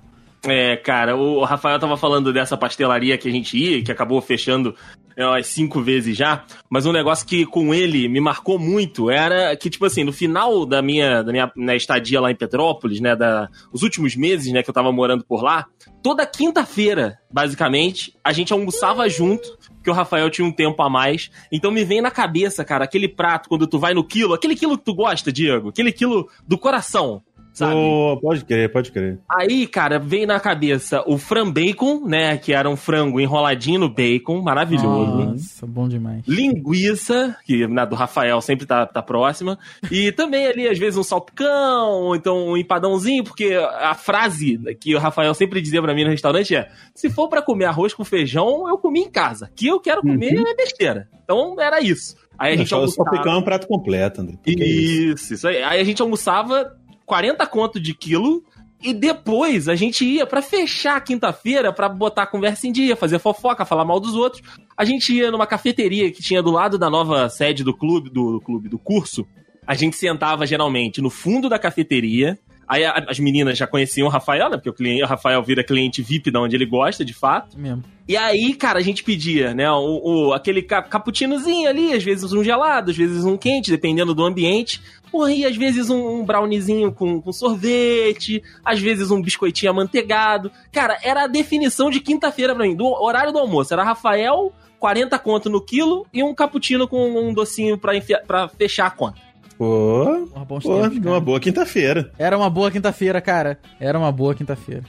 É, 0.45 0.75
cara, 0.75 1.15
o 1.15 1.45
Rafael 1.45 1.79
tava 1.79 1.95
falando 1.95 2.33
dessa 2.33 2.57
pastelaria 2.57 3.17
que 3.17 3.29
a 3.29 3.31
gente 3.31 3.57
ia, 3.57 3.81
que 3.81 3.89
acabou 3.89 4.19
fechando 4.21 4.75
é, 5.15 5.25
umas 5.25 5.47
cinco 5.47 5.81
vezes 5.81 6.17
já, 6.17 6.43
mas 6.69 6.85
um 6.85 6.91
negócio 6.91 7.25
que 7.25 7.45
com 7.45 7.73
ele 7.73 8.09
me 8.09 8.19
marcou 8.19 8.59
muito 8.59 9.09
era 9.09 9.55
que, 9.55 9.69
tipo 9.69 9.85
assim, 9.85 10.03
no 10.03 10.11
final 10.11 10.65
da 10.65 10.81
minha, 10.81 11.23
da 11.23 11.31
minha 11.31 11.51
né, 11.55 11.77
estadia 11.77 12.19
lá 12.19 12.29
em 12.29 12.35
Petrópolis, 12.35 12.99
né, 12.99 13.15
da, 13.15 13.47
os 13.71 13.83
últimos 13.83 14.15
meses, 14.17 14.51
né, 14.51 14.61
que 14.61 14.69
eu 14.69 14.73
tava 14.73 14.91
morando 14.91 15.23
por 15.23 15.41
lá, 15.41 15.65
toda 16.03 16.25
quinta-feira, 16.25 17.17
basicamente, 17.31 18.13
a 18.21 18.33
gente 18.33 18.51
almoçava 18.51 19.07
junto, 19.07 19.57
porque 19.75 19.89
o 19.89 19.93
Rafael 19.93 20.29
tinha 20.29 20.45
um 20.45 20.51
tempo 20.51 20.83
a 20.83 20.89
mais, 20.89 21.31
então 21.49 21.71
me 21.71 21.85
vem 21.85 22.01
na 22.01 22.11
cabeça, 22.11 22.65
cara, 22.65 22.83
aquele 22.83 23.07
prato 23.07 23.47
quando 23.47 23.65
tu 23.65 23.79
vai 23.79 23.93
no 23.93 24.03
quilo, 24.03 24.33
aquele 24.33 24.55
quilo 24.55 24.77
que 24.77 24.83
tu 24.83 24.93
gosta, 24.93 25.31
Diego, 25.31 25.69
aquele 25.69 25.93
quilo 25.93 26.29
do 26.45 26.57
coração, 26.57 27.23
sabe? 27.53 27.73
Pô, 27.73 28.19
pode 28.21 28.43
crer, 28.43 28.71
pode 28.71 28.91
crer. 28.91 29.19
Aí, 29.29 29.67
cara, 29.67 29.99
veio 29.99 30.27
na 30.27 30.39
cabeça 30.39 31.03
o 31.05 31.17
fran 31.17 31.49
bacon, 31.49 32.05
né? 32.05 32.37
Que 32.37 32.53
era 32.53 32.69
um 32.69 32.75
frango 32.75 33.19
enroladinho 33.19 33.79
no 33.79 33.89
bacon, 33.89 34.41
maravilhoso. 34.41 35.25
Nossa, 35.25 35.67
bom 35.67 35.87
demais. 35.87 36.23
Linguiça, 36.27 37.37
que 37.45 37.67
na 37.67 37.85
do 37.85 37.95
Rafael 37.95 38.41
sempre 38.41 38.65
tá, 38.65 38.85
tá 38.85 39.01
próxima. 39.01 39.57
E 39.91 40.11
também 40.11 40.47
ali, 40.47 40.67
às 40.67 40.77
vezes, 40.77 40.97
um 40.97 41.03
salpicão, 41.03 42.03
ou 42.03 42.15
então 42.15 42.49
um 42.49 42.57
empadãozinho, 42.57 43.23
porque 43.23 43.53
a 43.79 43.93
frase 43.93 44.57
que 44.79 44.95
o 44.95 44.99
Rafael 44.99 45.33
sempre 45.33 45.61
dizia 45.61 45.81
pra 45.81 45.93
mim 45.93 46.03
no 46.03 46.09
restaurante 46.09 46.55
é: 46.55 46.69
se 46.93 47.09
for 47.09 47.29
pra 47.29 47.41
comer 47.41 47.65
arroz 47.65 47.93
com 47.93 48.03
feijão, 48.03 48.67
eu 48.67 48.77
comi 48.77 49.01
em 49.01 49.11
casa. 49.11 49.51
Que 49.55 49.67
eu 49.67 49.79
quero 49.79 50.01
comer 50.01 50.33
é 50.33 50.55
besteira. 50.55 51.07
Então 51.23 51.55
era 51.59 51.79
isso. 51.81 52.15
Aí 52.37 52.53
a 52.53 52.57
gente 52.57 52.69
Só 52.69 52.77
o 52.77 52.79
almoçava. 52.79 53.09
salpicão 53.09 53.33
é 53.33 53.37
um 53.37 53.43
prato 53.43 53.67
completo, 53.67 54.21
André. 54.21 54.37
Isso, 54.45 55.33
isso 55.35 55.47
aí. 55.47 55.61
Aí 55.61 55.79
a 55.79 55.83
gente 55.83 56.01
almoçava 56.01 56.75
40 57.05 57.45
conto 57.47 57.79
de 57.79 57.93
quilo 57.93 58.43
E 58.81 58.93
depois 58.93 59.69
a 59.69 59.75
gente 59.75 60.03
ia 60.03 60.25
pra 60.25 60.41
fechar 60.41 60.97
a 60.97 61.01
quinta-feira 61.01 61.71
pra 61.71 61.87
botar 61.87 62.23
a 62.23 62.27
conversa 62.27 62.67
em 62.67 62.71
dia, 62.71 62.95
fazer 62.97 63.17
fofoca, 63.19 63.63
falar 63.65 63.85
mal 63.85 63.97
dos 63.99 64.13
outros. 64.13 64.41
A 64.75 64.83
gente 64.83 65.13
ia 65.13 65.31
numa 65.31 65.47
cafeteria 65.47 66.11
que 66.11 66.21
tinha 66.21 66.43
do 66.43 66.51
lado 66.51 66.77
da 66.77 66.89
nova 66.89 67.29
sede 67.29 67.63
do 67.63 67.73
clube, 67.73 68.09
do, 68.09 68.33
do 68.33 68.41
clube, 68.41 68.67
do 68.67 68.77
curso. 68.77 69.25
A 69.65 69.73
gente 69.73 69.95
sentava 69.95 70.45
geralmente 70.45 71.01
no 71.01 71.09
fundo 71.09 71.47
da 71.47 71.57
cafeteria. 71.57 72.37
Aí 72.67 72.83
a- 72.83 73.05
as 73.07 73.19
meninas 73.19 73.57
já 73.57 73.65
conheciam 73.67 74.07
o 74.07 74.09
Rafael, 74.09 74.49
né? 74.49 74.57
Porque 74.57 74.69
o, 74.69 74.73
cliente, 74.73 75.03
o 75.03 75.07
Rafael 75.07 75.41
vira 75.43 75.63
cliente 75.63 76.01
VIP 76.01 76.29
da 76.31 76.41
onde 76.41 76.55
ele 76.55 76.65
gosta, 76.65 77.05
de 77.05 77.13
fato. 77.13 77.57
Mesmo. 77.57 77.83
E 78.05 78.17
aí, 78.17 78.53
cara, 78.53 78.79
a 78.79 78.81
gente 78.81 79.01
pedia, 79.03 79.53
né? 79.53 79.69
O, 79.71 80.27
o- 80.29 80.33
aquele 80.33 80.61
ca- 80.61 80.81
cappuccinozinho 80.81 81.69
ali, 81.69 81.93
às 81.93 82.03
vezes 82.03 82.33
um 82.33 82.43
gelado, 82.43 82.91
às 82.91 82.97
vezes 82.97 83.23
um 83.23 83.37
quente, 83.37 83.71
dependendo 83.71 84.13
do 84.13 84.23
ambiente. 84.25 84.81
Porra, 85.13 85.31
e 85.31 85.45
às 85.45 85.55
vezes 85.55 85.91
um, 85.91 86.21
um 86.21 86.91
com, 86.91 87.21
com 87.21 87.31
sorvete, 87.31 88.41
às 88.65 88.79
vezes 88.79 89.11
um 89.11 89.21
biscoitinho 89.21 89.69
amanteigado. 89.69 90.51
Cara, 90.71 90.97
era 91.03 91.25
a 91.25 91.27
definição 91.27 91.91
de 91.91 91.99
quinta-feira 91.99 92.55
pra 92.55 92.65
mim, 92.65 92.75
do 92.75 92.87
horário 92.87 93.31
do 93.31 93.37
almoço. 93.37 93.71
Era 93.71 93.83
Rafael, 93.83 94.51
40 94.79 95.19
conto 95.19 95.51
no 95.51 95.61
quilo 95.61 96.07
e 96.11 96.23
um 96.23 96.33
cappuccino 96.33 96.87
com 96.87 97.29
um 97.29 97.31
docinho 97.31 97.77
pra, 97.77 97.93
pra 98.25 98.47
fechar 98.47 98.87
a 98.87 98.89
conta. 98.89 99.21
Pô, 99.57 100.27
Porra, 100.33 100.45
bons 100.45 100.63
pô, 100.63 100.81
tempos, 100.81 100.97
uma 101.05 101.19
boa 101.19 101.39
quinta-feira. 101.39 102.11
Era 102.17 102.37
uma 102.37 102.49
boa 102.49 102.71
quinta-feira, 102.71 103.21
cara. 103.21 103.59
Era 103.79 103.97
uma 103.97 104.11
boa 104.11 104.33
quinta-feira. 104.35 104.83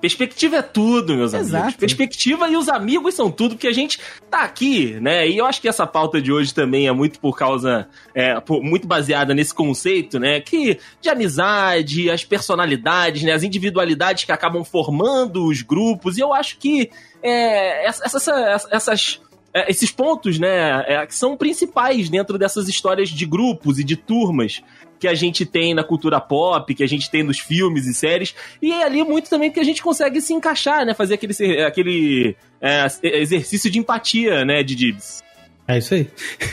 Perspectiva 0.00 0.56
é 0.56 0.62
tudo, 0.62 1.14
meus 1.14 1.34
Exato. 1.34 1.56
amigos. 1.64 1.76
Perspectiva 1.76 2.48
e 2.48 2.56
os 2.56 2.70
amigos 2.70 3.14
são 3.14 3.30
tudo, 3.30 3.54
porque 3.54 3.66
a 3.68 3.72
gente 3.72 4.00
tá 4.30 4.42
aqui, 4.44 4.98
né? 5.00 5.28
E 5.28 5.36
eu 5.36 5.44
acho 5.44 5.60
que 5.60 5.68
essa 5.68 5.86
pauta 5.86 6.22
de 6.22 6.32
hoje 6.32 6.54
também 6.54 6.88
é 6.88 6.92
muito 6.92 7.20
por 7.20 7.36
causa, 7.36 7.86
é, 8.14 8.40
por- 8.40 8.62
muito 8.62 8.88
baseada 8.88 9.34
nesse 9.34 9.52
conceito, 9.54 10.18
né? 10.18 10.40
Que 10.40 10.78
de 11.02 11.10
amizade, 11.10 12.10
as 12.10 12.24
personalidades, 12.24 13.22
né? 13.22 13.32
As 13.32 13.42
individualidades 13.42 14.24
que 14.24 14.32
acabam 14.32 14.64
formando 14.64 15.44
os 15.46 15.60
grupos. 15.60 16.16
E 16.16 16.20
eu 16.20 16.32
acho 16.32 16.56
que 16.56 16.90
é, 17.22 17.86
essa- 17.86 18.06
essa- 18.16 18.68
essas 18.70 19.20
é, 19.52 19.70
esses 19.70 19.90
pontos, 19.90 20.38
né, 20.38 20.84
é, 20.86 21.06
que 21.06 21.14
são 21.14 21.36
principais 21.36 22.08
dentro 22.08 22.38
dessas 22.38 22.68
histórias 22.68 23.08
de 23.08 23.26
grupos 23.26 23.78
e 23.78 23.84
de 23.84 23.96
turmas 23.96 24.62
que 24.98 25.08
a 25.08 25.14
gente 25.14 25.46
tem 25.46 25.72
na 25.74 25.82
cultura 25.82 26.20
pop, 26.20 26.74
que 26.74 26.84
a 26.84 26.88
gente 26.88 27.10
tem 27.10 27.22
nos 27.22 27.38
filmes 27.38 27.86
e 27.86 27.94
séries, 27.94 28.34
e 28.60 28.70
é 28.70 28.84
ali 28.84 29.02
muito 29.02 29.30
também 29.30 29.50
que 29.50 29.58
a 29.58 29.64
gente 29.64 29.82
consegue 29.82 30.20
se 30.20 30.34
encaixar, 30.34 30.84
né, 30.84 30.92
fazer 30.94 31.14
aquele, 31.14 31.62
aquele 31.62 32.36
é, 32.60 32.86
exercício 33.02 33.70
de 33.70 33.78
empatia, 33.78 34.44
né, 34.44 34.62
de 34.62 34.74
Dibs. 34.74 35.22
É 35.66 35.78
isso 35.78 35.94
aí. 35.94 36.10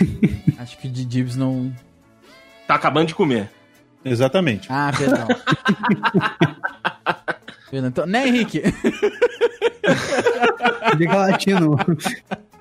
Acho 0.58 0.78
que 0.78 0.88
o 0.88 0.92
de 0.92 1.04
Dibs 1.04 1.36
não. 1.36 1.74
Tá 2.66 2.76
acabando 2.76 3.08
de 3.08 3.16
comer. 3.16 3.50
Exatamente. 4.06 4.68
Ah, 4.72 4.92
perdão. 4.96 5.28
Perdão. 7.70 7.90
Então, 7.90 8.06
né, 8.06 8.28
Henrique? 8.28 8.62
Diga 10.98 11.18
latino. 11.18 11.76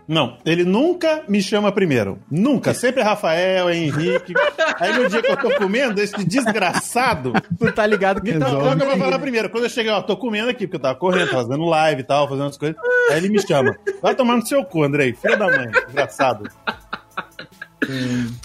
Não, 0.08 0.38
ele 0.44 0.64
nunca 0.64 1.24
me 1.28 1.42
chama 1.42 1.72
primeiro. 1.72 2.18
Nunca. 2.30 2.72
Sempre 2.72 3.00
é 3.00 3.04
Rafael, 3.04 3.68
é 3.68 3.76
Henrique. 3.76 4.34
Aí 4.78 4.92
no 4.96 5.08
dia 5.08 5.20
que 5.20 5.32
eu 5.32 5.36
tô 5.36 5.50
comendo, 5.56 6.00
esse 6.00 6.24
desgraçado. 6.24 7.32
Tu 7.58 7.72
tá 7.72 7.84
ligado 7.84 8.20
que 8.20 8.30
Então, 8.30 8.72
então 8.72 8.86
eu 8.88 8.96
vou 8.96 8.98
falar 8.98 9.18
primeiro. 9.18 9.50
Quando 9.50 9.64
eu 9.64 9.70
cheguei, 9.70 9.90
ó, 9.90 10.00
tô 10.00 10.16
comendo 10.16 10.48
aqui, 10.48 10.66
porque 10.66 10.76
eu 10.76 10.80
tava 10.80 10.94
correndo, 10.96 11.28
fazendo 11.30 11.64
live 11.64 12.02
e 12.02 12.04
tal, 12.04 12.28
fazendo 12.28 12.46
as 12.46 12.56
coisas. 12.56 12.76
Aí 13.10 13.16
ele 13.16 13.28
me 13.30 13.44
chama. 13.44 13.76
Vai 14.00 14.14
tomar 14.14 14.36
no 14.36 14.46
seu 14.46 14.64
cu, 14.64 14.84
Andrei. 14.84 15.12
Filho 15.12 15.38
da 15.38 15.46
mãe. 15.46 15.70
Desgraçado. 15.86 16.48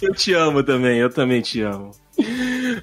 Eu 0.02 0.13
te 0.15 0.34
amo 0.34 0.63
também, 0.63 0.97
eu 0.97 1.10
também 1.10 1.41
te 1.41 1.62
amo. 1.62 1.91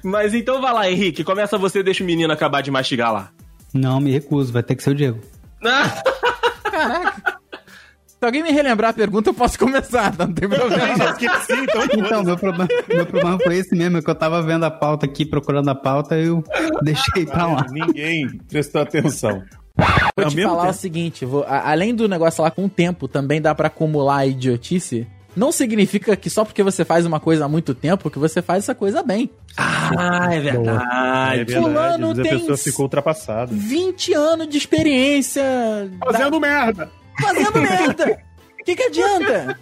Mas 0.03 0.33
então 0.33 0.61
vai 0.61 0.73
lá, 0.73 0.89
Henrique, 0.89 1.23
começa 1.23 1.57
você, 1.57 1.83
deixa 1.83 2.03
o 2.03 2.07
menino 2.07 2.31
acabar 2.31 2.61
de 2.61 2.71
mastigar 2.71 3.13
lá. 3.13 3.29
Não, 3.73 3.99
me 3.99 4.11
recuso, 4.11 4.51
vai 4.51 4.63
ter 4.63 4.75
que 4.75 4.83
ser 4.83 4.91
o 4.91 4.95
Diego. 4.95 5.19
Caraca. 6.63 7.28
Se 8.19 8.25
alguém 8.25 8.43
me 8.43 8.51
relembrar 8.51 8.89
a 8.89 8.93
pergunta, 8.93 9.29
eu 9.29 9.33
posso 9.33 9.57
começar, 9.57 10.13
não 10.19 10.31
tem 10.33 10.43
Eu 10.43 10.49
problema. 10.57 10.97
já 10.97 11.11
esqueci, 11.11 11.53
então. 11.53 11.83
Então, 11.93 12.23
meu 12.23 12.37
problema, 12.37 12.67
meu 12.89 13.05
problema 13.05 13.39
foi 13.39 13.55
esse 13.55 13.73
mesmo, 13.73 13.97
é 13.97 14.01
que 14.01 14.09
eu 14.09 14.15
tava 14.15 14.41
vendo 14.41 14.65
a 14.65 14.71
pauta 14.71 15.05
aqui, 15.05 15.25
procurando 15.25 15.69
a 15.69 15.75
pauta, 15.75 16.15
eu 16.17 16.43
deixei 16.81 17.25
pra 17.25 17.47
lá. 17.47 17.65
Ninguém 17.71 18.27
prestou 18.49 18.81
atenção. 18.81 19.41
Vou 20.17 20.25
te 20.27 20.43
falar 20.43 20.63
tempo. 20.63 20.71
o 20.71 20.73
seguinte, 20.73 21.23
vou- 21.25 21.45
a- 21.47 21.71
além 21.71 21.95
do 21.95 22.09
negócio 22.09 22.43
lá 22.43 22.51
com 22.51 22.65
o 22.65 22.69
tempo, 22.69 23.07
também 23.07 23.41
dá 23.41 23.55
pra 23.55 23.67
acumular 23.67 24.17
a 24.17 24.25
idiotice. 24.25 25.07
Não 25.33 25.51
significa 25.53 26.17
que 26.17 26.29
só 26.29 26.43
porque 26.43 26.61
você 26.61 26.83
faz 26.83 27.05
uma 27.05 27.19
coisa 27.21 27.45
há 27.45 27.47
muito 27.47 27.73
tempo 27.73 28.09
que 28.09 28.19
você 28.19 28.41
faz 28.41 28.65
essa 28.65 28.75
coisa 28.75 29.01
bem. 29.01 29.29
Ah, 29.55 30.27
é 30.29 30.35
É 30.35 30.39
verdade. 30.41 31.43
verdade, 31.45 31.53
Fulano 31.53 32.13
tem 32.15 32.31
a 32.33 32.35
pessoa 32.39 32.57
ficou 32.57 32.83
ultrapassada. 32.85 33.51
20 33.53 34.13
anos 34.13 34.49
de 34.49 34.57
experiência 34.57 35.43
Fazendo 36.03 36.39
merda. 36.41 36.89
Fazendo 37.21 37.61
merda. 37.61 38.19
O 38.59 38.63
que, 38.65 38.75
que 38.75 38.83
adianta? 38.83 39.59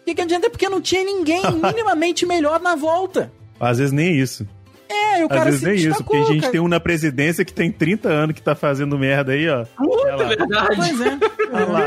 O 0.00 0.04
que, 0.04 0.14
que 0.14 0.22
adianta? 0.22 0.50
Porque 0.50 0.68
não 0.68 0.80
tinha 0.80 1.04
ninguém 1.04 1.42
minimamente 1.62 2.24
melhor 2.26 2.60
na 2.60 2.74
volta. 2.74 3.32
Às 3.58 3.78
vezes 3.78 3.92
nem 3.92 4.14
isso. 4.18 4.46
É, 4.88 5.20
e 5.20 5.22
o 5.22 5.26
Às 5.26 5.28
cara 5.30 5.44
vezes 5.44 5.60
se 5.60 5.66
nem 5.66 5.74
isso, 5.76 6.02
porque 6.02 6.16
a 6.16 6.24
gente 6.24 6.40
cara. 6.40 6.50
tem 6.52 6.60
um 6.60 6.66
na 6.66 6.80
presidência 6.80 7.44
que 7.44 7.52
tem 7.52 7.70
30 7.70 8.08
anos 8.08 8.34
que 8.34 8.42
tá 8.42 8.56
fazendo 8.56 8.98
merda 8.98 9.30
aí, 9.32 9.48
ó. 9.48 9.64
Olha 9.78 10.16
lá. 10.16 10.24
verdade. 10.24 10.76
Pois 10.76 11.00
é. 11.00 11.18
Olha 11.52 11.66
lá. 11.66 11.80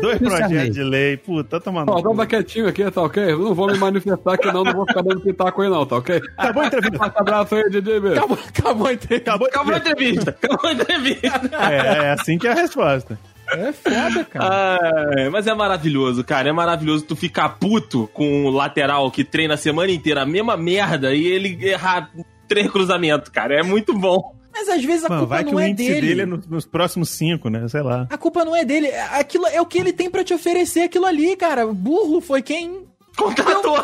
Dois 0.00 0.20
Isso 0.20 0.24
projetos 0.30 0.74
de 0.74 0.82
lei. 0.82 1.16
Puta, 1.16 1.48
tá 1.48 1.60
tomando. 1.60 1.92
Ó, 1.92 2.02
tava 2.02 2.26
quietinho 2.26 2.66
aqui, 2.66 2.90
tá 2.90 3.02
ok? 3.02 3.22
Eu 3.22 3.38
não 3.38 3.54
vou 3.54 3.68
me 3.70 3.78
manifestar 3.78 4.34
aqui 4.34 4.46
não, 4.50 4.64
não 4.64 4.72
vou 4.72 4.84
ficar 4.86 5.02
dando 5.02 5.20
pitaco 5.20 5.62
aí 5.62 5.68
não, 5.70 5.86
tá 5.86 5.96
ok? 5.98 6.20
Acabou 6.38 6.62
a 6.62 6.66
entrevista. 6.66 6.98
Forte 6.98 7.18
abraço 7.20 7.54
aí, 7.54 7.70
Didi, 7.70 8.00
beijo. 8.00 8.18
Acabou, 8.18 8.38
acabou 8.48 8.86
a 8.88 8.92
entrevista. 8.94 9.30
Acabou 9.30 9.46
a 9.46 9.50
Acabou 9.50 9.74
a 9.74 9.78
entrevista. 9.78 10.30
entrevista. 10.30 10.46
Acabou 10.46 10.70
a 10.70 10.72
entrevista. 10.72 11.50
É, 11.70 11.76
é 12.06 12.10
assim 12.10 12.36
que 12.38 12.48
é 12.48 12.50
a 12.50 12.54
resposta. 12.54 13.16
É 13.52 13.72
foda, 13.72 14.24
cara. 14.24 14.78
Ah, 14.78 15.30
mas 15.30 15.46
é 15.46 15.54
maravilhoso, 15.54 16.22
cara. 16.24 16.48
É 16.48 16.52
maravilhoso 16.52 17.04
tu 17.04 17.16
ficar 17.16 17.48
puto 17.58 18.08
com 18.12 18.44
o 18.46 18.50
lateral 18.50 19.10
que 19.10 19.24
treina 19.24 19.54
a 19.54 19.56
semana 19.56 19.90
inteira 19.90 20.22
a 20.22 20.26
mesma 20.26 20.56
merda 20.56 21.14
e 21.14 21.26
ele 21.26 21.58
errar 21.66 22.10
três 22.48 22.70
cruzamentos, 22.70 23.28
cara. 23.30 23.54
É 23.58 23.62
muito 23.62 23.92
bom. 23.96 24.34
Mas 24.52 24.68
às 24.68 24.84
vezes 24.84 25.04
a 25.04 25.08
Mano, 25.08 25.20
culpa 25.22 25.34
vai 25.36 25.44
que 25.44 25.50
não 25.52 25.58
o 25.58 25.60
é 25.60 25.72
dele. 25.72 26.00
dele 26.00 26.22
é 26.22 26.26
no- 26.26 26.42
nos 26.48 26.66
próximos 26.66 27.08
cinco, 27.10 27.48
né? 27.48 27.66
Sei 27.68 27.82
lá. 27.82 28.06
A 28.10 28.18
culpa 28.18 28.44
não 28.44 28.54
é 28.54 28.64
dele. 28.64 28.88
Aquilo 29.12 29.46
é 29.46 29.60
o 29.60 29.66
que 29.66 29.78
ele 29.78 29.92
tem 29.92 30.10
pra 30.10 30.24
te 30.24 30.34
oferecer 30.34 30.80
aquilo 30.82 31.06
ali, 31.06 31.36
cara. 31.36 31.66
Burro 31.66 32.20
foi 32.20 32.42
quem. 32.42 32.84
Contratou. 33.16 33.82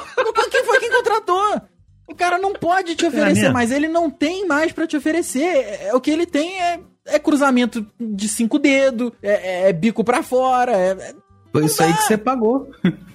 Quem 0.50 0.64
foi 0.64 0.81
quem 0.81 0.90
contratou? 0.90 1.61
O 2.09 2.14
cara 2.14 2.38
não 2.38 2.52
pode 2.52 2.94
te 2.96 3.05
oferecer 3.07 3.40
minha. 3.42 3.52
mais. 3.52 3.70
Ele 3.70 3.88
não 3.88 4.11
tem 4.11 4.46
mais 4.46 4.72
pra 4.72 4.87
te 4.87 4.96
oferecer. 4.96 5.44
É, 5.83 5.90
o 5.94 6.00
que 6.00 6.11
ele 6.11 6.26
tem 6.26 6.61
é, 6.61 6.81
é 7.07 7.19
cruzamento 7.19 7.87
de 8.01 8.29
cinco 8.29 8.59
dedos, 8.59 9.12
é, 9.23 9.69
é 9.69 9.73
bico 9.73 10.03
pra 10.05 10.23
fora. 10.23 10.73
É, 10.73 11.14
Foi 11.53 11.64
isso 11.64 11.83
aí 11.83 11.92
que 11.92 12.03
você 12.03 12.19
pagou. 12.19 12.71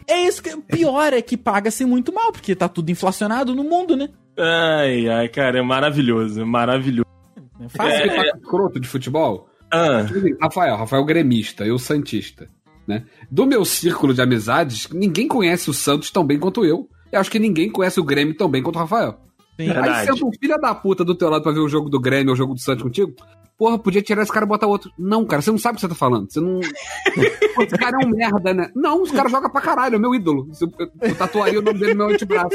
é 0.08 0.21
isso 0.27 0.41
que. 0.41 0.56
Pior 0.58 1.13
é 1.13 1.21
que 1.21 1.38
paga-se 1.38 1.86
muito 1.86 2.13
mal, 2.13 2.32
porque 2.32 2.56
tá 2.56 2.67
tudo 2.67 2.89
inflacionado 2.91 3.54
no 3.56 3.63
mundo, 3.63 3.95
né? 3.95 4.10
Ai, 4.38 5.08
ai, 5.10 5.27
cara, 5.30 5.60
é 5.60 5.62
maravilhoso. 5.62 6.45
Maravilhoso. 6.45 7.06
É 7.60 7.69
fácil. 7.69 8.04
que 8.04 8.15
tá 8.15 8.38
escroto 8.38 8.80
de 8.80 8.88
futebol? 8.88 9.47
Ah, 9.71 10.04
Tipo 10.06 10.19
assim, 10.19 10.36
Rafael, 10.41 10.75
Rafael 10.77 11.06
gremista, 11.06 11.65
eu 11.65 11.77
santista, 11.80 12.47
né? 12.88 13.06
Do 13.30 13.45
meu 13.45 13.63
círculo 13.63 14.13
de 14.13 14.21
amizades, 14.21 14.88
ninguém 14.91 15.27
conhece 15.27 15.69
o 15.69 15.73
Santos 15.73 16.10
tão 16.12 16.25
bem 16.25 16.39
quanto 16.39 16.65
eu. 16.65 16.89
Eu 17.12 17.19
acho 17.19 17.30
que 17.32 17.39
ninguém 17.39 17.69
conhece 17.69 17.99
o 17.99 18.04
Grêmio 18.04 18.36
tão 18.36 18.49
bem 18.49 18.63
quanto 18.63 18.75
o 18.77 18.80
Rafael. 18.80 19.19
Sim. 19.60 19.67
Verdade. 19.67 19.89
Aí 19.89 20.06
senta 20.08 20.25
um 20.25 20.32
filho 20.32 20.58
da 20.60 20.73
puta 20.73 21.04
do 21.06 21.13
teu 21.15 21.30
lado 21.30 21.43
pra 21.43 21.51
ver 21.51 21.60
o 21.60 21.67
jogo 21.69 21.89
do 21.89 21.99
Grêmio 21.99 22.30
ou 22.30 22.34
o 22.34 22.38
jogo 22.38 22.54
do 22.54 22.60
Santos 22.60 22.84
contigo. 22.84 23.13
Porra, 23.62 23.78
podia 23.78 24.02
tirar 24.02 24.24
esse 24.24 24.32
cara 24.32 24.43
e 24.43 24.50
botar 24.50 24.65
outro. 24.65 24.91
Não, 24.97 25.24
cara, 25.24 25.39
você 25.39 25.52
não 25.52 25.60
sabe 25.60 25.74
o 25.74 25.76
que 25.76 25.82
você 25.82 25.88
tá 25.88 25.93
falando. 25.93 26.32
Você 26.32 26.41
não. 26.41 26.60
Esse 27.62 27.78
cara 27.78 27.95
é 28.02 28.06
um 28.08 28.10
merda, 28.10 28.56
né? 28.56 28.71
Não, 28.76 29.04
os 29.04 29.12
caras 29.12 29.32
jogam 29.32 29.52
pra 29.52 29.62
caralho, 29.62 29.97
é 29.97 30.00
meu 30.00 30.15
ídolo. 30.15 30.50
Eu, 30.60 30.71
eu, 30.80 30.89
eu 31.10 31.15
tatuaria 31.15 31.60
o 31.60 31.62
nome 31.62 31.78
dele 31.78 31.93
no 31.93 32.06
meu 32.08 32.15
antebraço. 32.15 32.50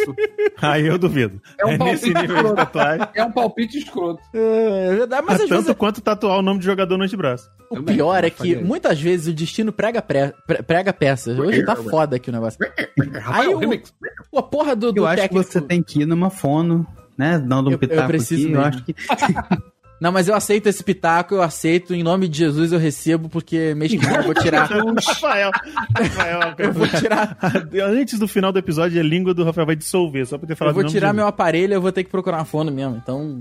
Aí 0.60 0.84
eu 0.84 0.98
duvido. 0.98 1.40
É 1.60 1.64
um 1.64 1.70
É 1.70 1.78
nesse 1.78 2.10
palpite 2.12 2.32
escroto. 2.32 2.54
tatuagem. 2.56 3.08
É 3.14 3.24
um 3.24 3.30
palpite 3.30 3.78
escroto. 3.78 4.20
É 4.34 4.96
verdade, 4.96 5.22
mas 5.24 5.34
Mas 5.34 5.42
às 5.42 5.48
tanto 5.48 5.62
vezes 5.62 5.76
quanto 5.78 6.00
tatuar 6.00 6.38
o 6.38 6.42
nome 6.42 6.58
de 6.58 6.66
jogador 6.66 6.98
no 6.98 7.04
antebraço. 7.04 7.48
o 7.70 7.76
Também, 7.76 7.94
pior 7.94 8.24
é 8.24 8.26
eu 8.26 8.30
que 8.32 8.56
muitas 8.56 9.00
vezes 9.00 9.28
o 9.28 9.32
destino 9.32 9.72
prega, 9.72 10.02
pre- 10.02 10.34
pre- 10.44 10.62
prega 10.64 10.92
peças. 10.92 11.38
Hoje 11.38 11.64
tá 11.64 11.76
foda 11.76 12.16
aqui 12.16 12.30
o 12.30 12.32
negócio. 12.32 12.58
Aí 12.76 13.08
Rafael, 13.20 13.52
o, 13.54 13.58
remix. 13.58 13.94
a 14.36 14.42
porra 14.42 14.74
do, 14.74 14.90
do 14.90 15.02
Eu 15.02 15.06
acho 15.06 15.22
técnico... 15.22 15.44
que 15.46 15.52
você 15.52 15.60
tem 15.60 15.80
que 15.84 16.00
ir 16.02 16.06
numa 16.06 16.30
fono, 16.30 16.84
né? 17.16 17.38
Dando 17.38 17.68
um 17.68 17.70
Eu- 17.70 17.74
eu 17.74 17.78
pitaco 17.78 18.08
preciso 18.08 18.48
aqui. 18.48 18.54
Eu 18.56 18.60
acho 18.60 18.84
que. 18.84 18.94
Não, 20.00 20.12
mas 20.12 20.28
eu 20.28 20.34
aceito 20.34 20.66
esse 20.68 20.84
pitaco, 20.84 21.34
eu 21.34 21.42
aceito, 21.42 21.94
em 21.94 22.02
nome 22.02 22.28
de 22.28 22.38
Jesus 22.38 22.70
eu 22.70 22.78
recebo, 22.78 23.28
porque 23.30 23.74
mês 23.74 23.90
que 23.90 23.96
vem 23.98 24.14
eu 24.16 24.22
vou 24.24 24.34
tirar. 24.34 24.68
Rafael. 25.06 25.50
Rafael. 25.96 26.40
eu 26.58 26.72
vou 26.72 26.86
tirar. 26.88 27.38
Antes 27.82 28.18
do 28.18 28.28
final 28.28 28.52
do 28.52 28.58
episódio, 28.58 29.00
a 29.00 29.02
língua 29.02 29.32
do 29.32 29.42
Rafael 29.44 29.66
vai 29.66 29.76
dissolver, 29.76 30.26
só 30.26 30.36
pra 30.36 30.46
ter 30.46 30.52
Eu 30.52 30.56
falado 30.56 30.74
vou 30.74 30.80
o 30.82 30.84
nome 30.84 30.92
tirar 30.92 31.10
de 31.10 31.16
meu 31.16 31.26
aparelho 31.26 31.72
eu 31.74 31.80
vou 31.80 31.90
ter 31.92 32.04
que 32.04 32.10
procurar 32.10 32.38
uma 32.38 32.44
fono 32.44 32.70
mesmo. 32.70 32.96
Então. 33.02 33.40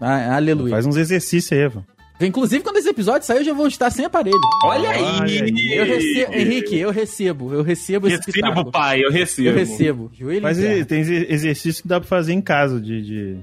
ah, 0.00 0.34
aleluia. 0.34 0.70
Faz 0.70 0.84
uns 0.84 0.96
exercícios 0.96 1.52
aí, 1.52 1.60
Evan. 1.64 1.84
Inclusive, 2.20 2.62
quando 2.62 2.76
esse 2.76 2.88
episódio 2.88 3.26
sair, 3.26 3.38
eu 3.38 3.44
já 3.44 3.52
vou 3.52 3.66
estar 3.66 3.90
sem 3.90 4.04
aparelho. 4.04 4.38
olha 4.64 4.90
aí. 4.90 5.02
Olha 5.02 5.44
aí. 5.44 5.74
Eu 5.76 5.84
recebo. 5.84 6.32
Henrique, 6.34 6.76
eu 6.76 6.90
recebo. 6.90 7.52
Eu 7.52 7.62
recebo 7.62 8.06
esse 8.06 8.16
Recebo, 8.18 8.32
pitaco. 8.32 8.70
pai, 8.70 9.04
eu 9.04 9.10
recebo. 9.10 9.48
Eu 9.48 9.54
recebo. 9.54 10.10
Joelho 10.12 10.42
Mas 10.42 10.58
tem 10.86 11.00
exer- 11.00 11.26
exercício 11.28 11.82
que 11.82 11.88
dá 11.88 11.98
pra 12.00 12.08
fazer 12.08 12.32
em 12.32 12.40
casa, 12.40 12.80
de, 12.80 13.02
de 13.02 13.36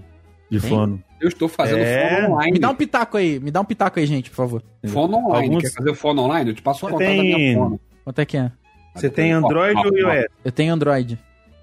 de 0.49 0.59
fono. 0.59 1.01
Eu 1.21 1.27
estou 1.27 1.47
fazendo 1.47 1.79
É, 1.79 2.15
fono 2.21 2.33
online. 2.33 2.51
Me 2.53 2.59
dá 2.59 2.69
um 2.71 2.75
pitaco 2.75 3.17
aí, 3.17 3.39
me 3.39 3.51
dá 3.51 3.61
um 3.61 3.65
pitaco 3.65 3.99
aí, 3.99 4.05
gente, 4.05 4.29
por 4.31 4.35
favor. 4.37 4.63
Fono 4.87 5.17
online. 5.17 5.45
Alguns- 5.47 5.61
Quer 5.63 5.71
fazer 5.73 5.93
fono 5.93 6.21
online? 6.23 6.49
Eu 6.49 6.55
te 6.55 6.61
passo 6.61 6.85
o 6.85 6.89
contato 6.89 6.99
da 6.99 7.05
tem- 7.05 7.21
minha 7.35 7.57
fono. 7.57 7.79
Quanto 8.03 8.19
é 8.19 8.25
que 8.25 8.37
é? 8.37 8.51
Você 8.95 9.09
tem 9.09 9.31
Android 9.31 9.77
ou 9.77 9.97
iOS? 9.97 10.25
Eu 10.43 10.51
tenho 10.51 10.73
Android. 10.73 11.17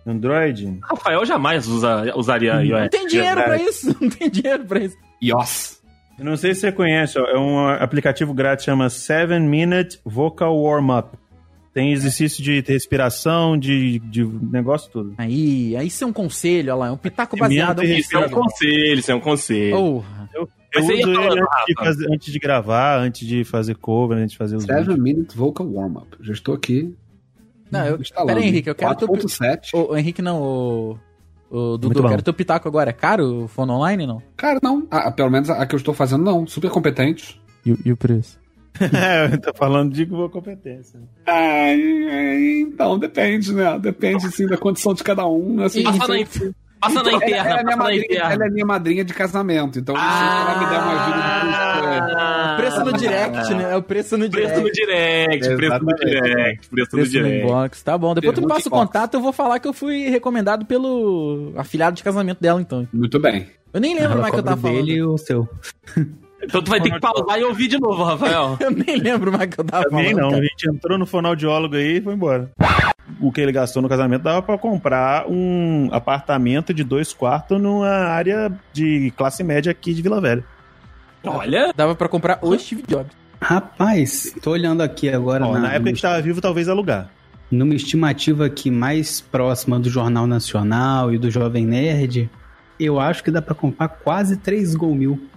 Android? 0.07 0.79
Rafael 0.83 1.27
jamais 1.27 1.67
usa, 1.67 2.15
usaria 2.17 2.55
Não 2.55 2.63
iOS. 2.63 2.89
tem 2.91 3.07
dinheiro 3.07 3.35
pra 3.43 3.49
verdade. 3.57 3.69
isso, 3.71 3.97
não 4.01 4.09
tem 4.09 4.31
dinheiro 4.31 4.65
pra 4.65 4.79
isso. 4.79 4.97
Yos. 5.23 5.79
Eu 6.19 6.25
não 6.25 6.37
sei 6.37 6.55
se 6.55 6.61
você 6.63 6.73
conhece, 6.73 7.19
ó, 7.19 7.25
é 7.27 7.39
um 7.39 7.69
aplicativo 7.69 8.33
grátis 8.35 8.65
chama 8.65 8.89
7 8.89 9.39
Minute 9.41 10.01
Vocal 10.05 10.57
Warm 10.59 10.91
Up. 10.99 11.17
Tem 11.79 11.93
exercício 11.93 12.43
de 12.43 12.61
respiração, 12.67 13.57
de, 13.57 14.01
de 14.01 14.25
negócio 14.25 14.91
tudo. 14.91 15.15
Aí, 15.17 15.77
aí 15.77 15.87
isso 15.87 16.03
é 16.03 16.07
um 16.09 16.13
conselho, 16.13 16.73
olha 16.73 16.75
lá, 16.81 16.87
é 16.89 16.91
um 16.91 16.97
pitaco 16.97 17.37
baseado 17.37 17.85
em 17.85 17.99
Isso 17.99 18.17
é 18.17 18.27
um 18.27 18.29
conselho, 18.31 18.99
isso 18.99 19.13
é 19.13 19.15
um 19.15 19.21
conselho. 19.21 19.77
Porra. 19.77 20.29
Eu 20.35 20.49
ia 20.83 21.07
uso 21.07 21.11
ele 21.13 21.41
antes 21.41 21.65
de, 21.69 21.75
fazer- 21.77 22.13
antes 22.13 22.33
de 22.33 22.39
gravar, 22.41 22.99
antes 22.99 23.27
de 23.27 23.45
fazer 23.45 23.77
cover, 23.77 24.19
antes 24.19 24.33
de 24.33 24.39
fazer 24.39 24.57
os 24.57 24.67
vídeos. 24.67 24.87
7 24.87 25.01
Minute 25.01 25.37
Vocal 25.37 25.71
Warm-Up. 25.73 26.17
Já 26.21 26.33
estou 26.33 26.55
aqui. 26.55 26.93
Não, 27.71 27.87
eu, 27.87 27.99
pera 28.27 28.41
aí, 28.41 28.49
Henrique, 28.49 28.69
eu 28.71 28.75
quero 28.75 28.95
teu, 28.97 29.07
4.7. 29.09 29.69
o, 29.75 29.93
o 29.93 29.97
Henrique 29.97 30.21
não, 30.21 30.43
o, 30.43 30.99
o 31.49 31.79
Dudu, 31.79 32.01
eu 32.01 32.09
quero 32.09 32.23
teu 32.23 32.35
pitaco 32.35 32.67
agora. 32.67 32.91
É 32.91 32.93
caro 32.93 33.45
o 33.45 33.49
fone 33.49 33.71
online, 33.71 34.05
não? 34.07 34.21
Cara, 34.37 34.59
não. 34.63 34.87
Ah, 34.91 35.11
pelo 35.13 35.31
menos 35.31 35.49
a 35.49 35.65
que 35.65 35.75
eu 35.75 35.79
estou 35.79 35.95
fazendo, 35.95 36.25
não. 36.25 36.45
Super 36.47 36.71
competente. 36.71 37.41
E, 37.65 37.73
o- 37.73 37.79
e 37.85 37.93
o 37.93 37.97
preço? 37.97 38.39
É, 38.95 39.35
eu 39.35 39.41
tô 39.41 39.53
falando 39.55 39.93
de 39.93 40.05
boa 40.05 40.29
competência. 40.29 41.01
Ai, 41.27 41.81
então, 42.61 42.99
depende, 42.99 43.53
né? 43.55 43.79
Depende, 43.79 44.31
sim, 44.31 44.47
da 44.47 44.57
condição 44.57 44.95
de 44.95 45.03
cada 45.05 45.27
um. 45.27 45.63
Assim, 45.63 45.83
Passa 45.83 46.07
na, 46.09 46.19
Então, 46.21 46.55
passa 46.81 47.03
na 47.03 47.09
ela, 47.11 47.17
interna, 47.17 47.51
ela 47.51 47.61
é 47.61 47.65
minha 47.65 47.65
passa 47.65 47.77
na 47.77 47.77
madrinha, 47.77 48.05
interna. 48.05 48.33
ela 48.35 48.47
é 48.47 48.51
minha 48.51 48.67
madrinha 48.67 49.05
de 49.05 49.13
casamento, 49.15 49.79
então 49.81 49.97
se 49.97 50.01
ela 50.01 50.59
me 50.61 50.67
der 50.67 50.79
uma 50.79 50.93
ajuda 51.03 51.17
de 51.19 51.41
custo, 51.41 51.89
é- 51.89 52.15
Ah, 52.21 52.55
preço 52.57 52.85
no 52.85 52.93
direct, 52.93 53.55
né? 53.55 53.73
É 53.73 53.77
o 53.77 53.83
preço 53.83 54.17
no 54.17 54.29
direct. 54.29 54.49
Preço 54.53 54.63
no 54.63 54.73
direct, 54.73 55.57
preço 55.57 55.85
no 55.85 55.95
direct, 55.97 56.69
preço 56.69 56.71
no 56.71 56.71
Preço 56.71 56.97
no 56.97 57.05
direct. 57.07 57.45
inbox, 57.47 57.83
tá 57.83 57.99
bom. 57.99 58.15
Depois 58.15 58.35
tu 58.35 58.41
me 58.43 58.47
passa 58.49 58.69
o 58.69 58.71
contato, 58.71 59.15
eu 59.15 59.21
vou 59.21 59.33
falar 59.33 59.59
que 59.59 59.67
eu 59.67 59.73
fui 59.73 60.09
recomendado 60.09 60.65
pelo 60.67 61.53
afilhado 61.57 61.97
de 61.97 62.05
casamento 62.05 62.41
dela, 62.41 62.61
então. 62.61 62.87
Muito 62.93 63.19
bem. 63.19 63.47
Eu 63.73 63.81
nem 63.81 63.95
lembro 63.99 64.19
mais 64.21 64.29
o 64.31 64.35
que 64.35 64.39
eu 64.41 64.45
tava 64.45 64.57
falando. 64.61 64.77
dele 64.77 64.93
e 64.99 65.03
o 65.03 65.19
seu. 65.19 65.49
Então 66.43 66.63
tu 66.63 66.71
vai 66.71 66.81
ter 66.81 66.91
que 66.91 67.01
pausar 67.01 67.39
e 67.39 67.45
ouvir 67.45 67.69
de 67.69 67.79
novo, 67.81 68.03
Rafael. 68.05 68.57
Eu 68.61 68.71
nem 68.71 68.97
lembro 68.97 69.31
mais 69.33 69.45
o 69.47 69.49
que 69.51 69.61
eu 69.61 69.65
tava 69.65 69.85
Também 69.85 70.07
falando. 70.13 70.21
não, 70.21 70.29
a 70.29 70.33
cara. 70.33 70.45
gente 70.45 70.69
entrou 70.69 70.97
no 70.99 71.05
fonoaudiólogo 71.07 71.75
aí 71.77 71.97
e 71.99 72.01
foi 72.01 72.15
embora. 72.15 72.51
O 73.21 73.33
que 73.33 73.41
ele 73.41 73.51
gastou 73.53 73.83
no 73.83 73.89
casamento 73.89 74.23
dava 74.23 74.41
pra 74.43 74.57
comprar 74.57 75.27
um 75.29 75.89
apartamento 75.93 76.73
de 76.73 76.85
dois 76.85 77.13
quartos 77.13 77.61
numa 77.61 77.89
área 77.89 78.53
de 78.73 79.13
classe 79.17 79.43
média 79.43 79.73
aqui 79.73 79.93
de 79.93 80.01
Vila 80.03 80.21
Velha. 80.21 80.45
Olha, 81.25 81.73
Dava 81.77 81.95
pra 81.95 82.09
comprar 82.09 82.39
o 82.43 82.57
Steve 82.57 82.85
Jobs. 82.87 83.11
Rapaz, 83.41 84.33
tô 84.43 84.53
olhando 84.53 84.83
aqui 84.83 85.09
agora 85.09 85.45
Ó, 85.47 85.53
na, 85.53 85.59
na 85.61 85.69
época 85.69 85.83
que 85.85 85.89
a 85.89 85.93
gente 85.93 86.03
tava 86.03 86.23
vivo, 86.23 86.41
talvez 86.41 86.69
alugar. 86.69 87.11
numa 87.51 87.75
estimativa 87.75 88.47
aqui 88.47 88.71
mais 88.71 89.21
próxima 89.21 89.79
do 89.81 89.91
Jornal 89.91 90.27
Nacional 90.27 91.13
e 91.13 91.19
do 91.19 91.31
Jovem 91.31 91.67
Nerd. 91.67 92.31
Eu 92.79 93.01
acho 93.01 93.25
que 93.25 93.31
dá 93.31 93.43
pra 93.43 93.55
comprar 93.55 93.89
quase 93.89 94.37
3 94.37 94.75
Gol 94.77 94.95
mil. 94.95 95.29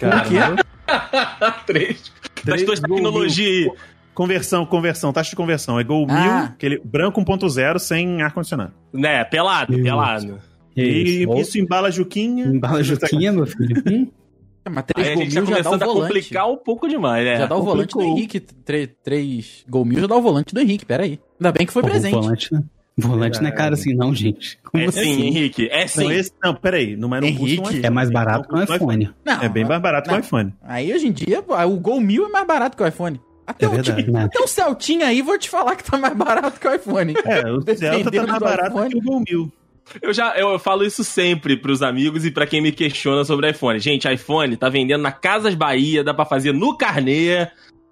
Cara, 0.00 0.24
três. 1.66 2.12
Das 2.44 2.44
Três 2.44 2.62
tuas 2.64 2.80
gol 2.80 2.96
tecnologias 2.96 3.70
aí. 3.70 3.78
Conversão, 4.14 4.66
conversão, 4.66 5.12
taxa 5.12 5.30
de 5.30 5.36
conversão. 5.36 5.78
É 5.78 5.84
Gol 5.84 6.06
Ah. 6.10 6.14
1000, 6.22 6.32
aquele 6.46 6.80
branco 6.84 7.20
1.0 7.20 7.78
sem 7.78 8.22
ar-condicionado. 8.22 8.72
Né, 8.92 9.24
pelado, 9.24 9.72
Isso. 9.72 9.82
pelado. 9.82 10.38
E 10.76 11.26
Ou- 11.26 11.38
isso 11.40 11.58
embala 11.58 11.90
Juquinha. 11.90 12.46
Embala 12.46 12.82
Juquinha, 12.82 13.32
meu 13.32 13.46
filho. 13.46 13.82
Hum? 14.62 14.72
Mas 14.72 14.84
Aí 14.94 15.04
3 15.04 15.08
a 15.08 15.14
gol 15.14 15.22
gente 15.24 15.34
tá 15.34 15.40
mil 15.40 15.46
já 15.50 15.54
dá 15.54 15.60
o 15.60 15.64
começando 15.64 15.82
a 15.82 15.86
volante. 15.86 16.12
complicar 16.14 16.50
um 16.50 16.56
pouco 16.56 16.86
demais, 16.88 17.24
né? 17.24 17.36
Já 17.38 17.46
dá 17.46 17.56
o 17.56 17.62
volante 17.62 17.88
do 17.88 17.92
complicou. 17.94 18.18
Henrique. 18.18 18.40
3 19.02 19.64
gol 19.68 19.84
mil 19.86 20.00
já 20.00 20.06
dá 20.06 20.16
o 20.16 20.22
volante 20.22 20.54
do 20.54 20.60
Henrique, 20.60 20.84
pera 20.84 21.02
aí. 21.04 21.18
Ainda 21.40 21.50
bem 21.52 21.66
que 21.66 21.72
foi 21.72 21.82
Pô, 21.82 21.88
presente. 21.88 22.12
Volante, 22.12 22.52
né? 22.54 22.62
Volante 23.00 23.40
não 23.40 23.48
é 23.48 23.52
caro 23.52 23.74
assim, 23.74 23.94
não, 23.94 24.14
gente. 24.14 24.58
Como 24.62 24.82
É 24.84 24.86
assim? 24.86 25.02
sim, 25.02 25.26
Henrique, 25.26 25.68
é 25.70 25.80
Não, 25.82 25.88
sim. 25.88 26.12
esse, 26.12 26.32
não, 26.42 26.54
peraí. 26.54 26.96
Não, 26.96 27.08
mas 27.08 27.20
não 27.22 27.28
custa 27.34 27.60
um 27.62 27.66
Henrique. 27.70 27.86
É 27.86 27.90
mais 27.90 28.10
barato 28.10 28.48
que 28.48 28.54
Não 28.54 28.60
um 28.60 28.64
iPhone. 28.64 29.10
Não, 29.24 29.42
É 29.42 29.48
bem 29.48 29.64
mais 29.64 29.80
barato 29.82 30.08
que 30.08 30.14
o 30.14 30.18
não. 30.18 30.20
iPhone. 30.24 30.54
Aí 30.62 30.92
hoje 30.94 31.06
em 31.08 31.12
dia, 31.12 31.42
o 31.46 31.76
Gol 31.76 32.00
mil 32.00 32.26
é 32.26 32.28
mais 32.28 32.46
barato 32.46 32.76
que 32.76 32.82
o 32.82 32.86
iPhone. 32.86 33.20
Até, 33.46 33.64
É 33.66 33.68
o, 33.68 33.72
verdade. 33.72 34.10
Né? 34.10 34.24
até 34.24 34.38
o 34.38 34.46
Celtinha 34.46 35.06
aí, 35.06 35.22
vou 35.22 35.36
te 35.36 35.50
falar 35.50 35.74
que 35.74 35.82
tá 35.82 35.98
mais 35.98 36.14
barato 36.16 36.60
que 36.60 36.68
o 36.68 36.74
iPhone. 36.74 37.14
É, 37.24 37.50
o 37.50 37.58
Delta 37.58 38.10
tá 38.10 38.26
mais 38.26 38.38
barato 38.38 38.76
iPhone. 38.76 38.90
que 38.90 38.96
o 38.98 39.02
Gol 39.02 39.22
1000. 39.28 39.52
Eu 40.00 40.12
já 40.14 40.36
eu 40.36 40.56
falo 40.60 40.84
isso 40.84 41.02
sempre 41.02 41.56
pros 41.56 41.82
amigos 41.82 42.24
e 42.24 42.30
pra 42.30 42.46
quem 42.46 42.60
me 42.60 42.70
questiona 42.70 43.24
sobre 43.24 43.50
iPhone. 43.50 43.80
Gente, 43.80 44.06
iPhone 44.08 44.56
tá 44.56 44.68
vendendo 44.68 45.02
na 45.02 45.10
Casas 45.10 45.56
Bahia, 45.56 46.04
dá 46.04 46.14
pra 46.14 46.24
fazer 46.24 46.52
no 46.52 46.76
carnê. 46.76 47.48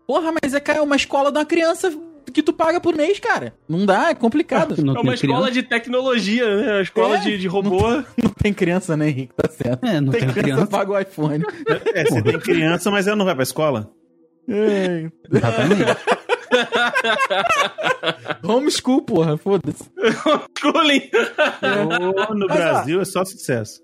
Porra, 0.06 0.32
mas 0.40 0.54
é 0.54 0.60
cara, 0.60 0.80
uma 0.82 0.94
escola 0.94 1.32
de 1.32 1.38
uma 1.38 1.44
criança 1.44 1.92
que 2.32 2.42
tu 2.42 2.52
paga 2.52 2.80
por 2.80 2.94
mês, 2.96 3.18
cara. 3.18 3.54
Não 3.68 3.84
dá, 3.86 4.10
é 4.10 4.14
complicado. 4.14 4.74
Não 4.82 4.94
É 4.94 4.98
uma 5.00 5.04
tem 5.04 5.14
escola 5.14 5.32
criança. 5.46 5.52
de 5.52 5.62
tecnologia, 5.62 6.56
né? 6.56 6.72
Uma 6.74 6.82
escola 6.82 7.16
É, 7.16 7.20
de, 7.20 7.38
de 7.38 7.46
robô. 7.48 7.80
Não 8.22 8.30
tem 8.40 8.52
criança, 8.52 8.96
né, 8.96 9.08
Henrique? 9.08 9.32
Tá 9.36 9.48
certo. 9.50 9.84
É, 9.84 10.00
não 10.00 10.12
tem, 10.12 10.20
tem 10.22 10.30
criança, 10.30 10.42
criança. 10.42 10.66
paga 10.66 10.92
o 10.92 10.98
iPhone. 10.98 11.44
É, 11.94 12.04
você 12.04 12.22
tem 12.22 12.38
criança, 12.38 12.90
mas 12.90 13.06
ela 13.06 13.16
não 13.16 13.24
vai 13.24 13.34
pra 13.34 13.42
escola? 13.42 13.90
Ei, 14.48 15.10
Exatamente. 15.30 15.84
Homeschool, 18.42 19.02
porra, 19.02 19.36
foda-se. 19.36 19.84
Schooling. 20.58 21.10
Ô, 22.30 22.34
no 22.34 22.46
Mas, 22.46 22.58
ó, 22.58 22.62
Brasil 22.62 23.00
é 23.00 23.04
só 23.04 23.24
sucesso. 23.24 23.80